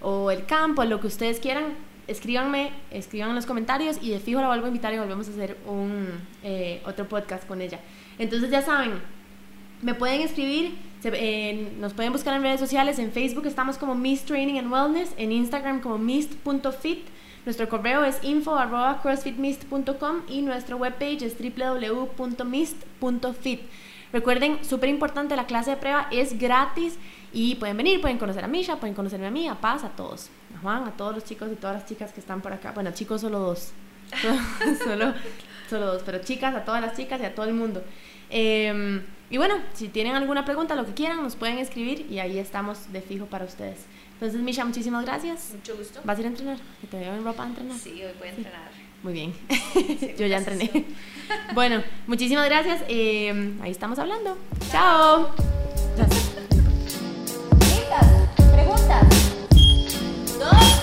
o 0.00 0.30
el 0.32 0.44
campo, 0.44 0.84
lo 0.84 1.00
que 1.00 1.06
ustedes 1.06 1.38
quieran, 1.38 1.74
escríbanme, 2.08 2.72
escriban 2.90 3.28
en 3.30 3.36
los 3.36 3.46
comentarios 3.46 3.98
y 4.02 4.10
de 4.10 4.18
fijo 4.18 4.40
la 4.40 4.48
vuelvo 4.48 4.64
a 4.64 4.68
invitar 4.68 4.92
y 4.92 4.98
volvemos 4.98 5.28
a 5.28 5.30
hacer 5.30 5.56
un, 5.64 6.08
eh, 6.42 6.82
otro 6.86 7.08
podcast 7.08 7.46
con 7.46 7.62
ella. 7.62 7.78
Entonces 8.18 8.50
ya 8.50 8.62
saben, 8.62 8.94
me 9.80 9.94
pueden 9.94 10.22
escribir, 10.22 10.74
en- 11.04 11.80
nos 11.80 11.92
pueden 11.92 12.10
buscar 12.12 12.34
en 12.34 12.42
redes 12.42 12.58
sociales, 12.58 12.98
en 12.98 13.12
Facebook 13.12 13.46
estamos 13.46 13.78
como 13.78 13.94
Miss 13.94 14.24
Training 14.24 14.58
and 14.58 14.72
Wellness, 14.72 15.14
en 15.18 15.30
Instagram 15.30 15.80
como 15.80 15.98
mist.fit, 15.98 17.04
nuestro 17.44 17.68
correo 17.68 18.04
es 18.04 18.22
info 18.22 18.54
arroba 18.56 19.00
crossfitmist.com 19.02 20.22
y 20.28 20.42
nuestro 20.42 20.76
webpage 20.76 21.22
es 21.22 21.36
www.mist.fit. 21.38 22.70
Recuerden, 24.12 24.64
súper 24.64 24.90
importante, 24.90 25.34
la 25.36 25.46
clase 25.46 25.70
de 25.70 25.76
prueba 25.76 26.06
es 26.10 26.38
gratis 26.38 26.98
y 27.32 27.54
pueden 27.56 27.76
venir, 27.78 28.00
pueden 28.00 28.18
conocer 28.18 28.44
a 28.44 28.48
Misha, 28.48 28.76
pueden 28.76 28.94
conocerme 28.94 29.26
a 29.26 29.30
mí, 29.30 29.48
a 29.48 29.54
Paz, 29.54 29.84
a 29.84 29.88
todos, 29.90 30.28
a 30.54 30.58
Juan, 30.60 30.84
a 30.84 30.92
todos 30.92 31.14
los 31.14 31.24
chicos 31.24 31.50
y 31.50 31.56
todas 31.56 31.76
las 31.76 31.86
chicas 31.86 32.12
que 32.12 32.20
están 32.20 32.42
por 32.42 32.52
acá. 32.52 32.72
Bueno, 32.72 32.90
chicos 32.92 33.22
solo 33.22 33.38
dos, 33.38 33.72
solo, 34.84 35.14
solo 35.68 35.86
dos, 35.86 36.02
pero 36.04 36.18
chicas, 36.18 36.54
a 36.54 36.64
todas 36.64 36.82
las 36.82 36.94
chicas 36.96 37.20
y 37.22 37.24
a 37.24 37.34
todo 37.34 37.46
el 37.46 37.54
mundo. 37.54 37.82
Eh, 38.28 39.02
y 39.32 39.38
bueno, 39.38 39.54
si 39.72 39.88
tienen 39.88 40.14
alguna 40.14 40.44
pregunta, 40.44 40.74
lo 40.74 40.84
que 40.84 40.92
quieran, 40.92 41.22
nos 41.22 41.36
pueden 41.36 41.56
escribir 41.56 42.06
y 42.10 42.18
ahí 42.18 42.38
estamos 42.38 42.92
de 42.92 43.00
fijo 43.00 43.24
para 43.24 43.46
ustedes. 43.46 43.86
Entonces, 44.22 44.40
Misha, 44.40 44.64
muchísimas 44.64 45.04
gracias. 45.04 45.50
Mucho 45.52 45.76
gusto. 45.76 45.98
¿Vas 46.04 46.16
a 46.16 46.20
ir 46.20 46.26
a 46.26 46.30
entrenar? 46.30 46.56
Que 46.80 46.86
te 46.86 46.96
veo 46.96 47.12
en 47.12 47.24
ropa 47.24 47.42
a 47.42 47.46
entrenar. 47.48 47.76
Sí, 47.76 47.90
hoy 48.04 48.12
voy 48.20 48.28
a 48.28 48.30
entrenar. 48.30 48.70
Muy 49.02 49.12
bien. 49.14 49.34
Yo 50.16 50.28
ya 50.28 50.38
entrené. 50.38 50.86
bueno, 51.54 51.82
muchísimas 52.06 52.48
gracias. 52.48 52.84
Eh, 52.86 53.56
ahí 53.60 53.72
estamos 53.72 53.98
hablando. 53.98 54.38
Chao. 54.70 55.34
Gracias. 55.96 56.30
Preguntas. 58.52 59.08
Dos. 60.38 60.81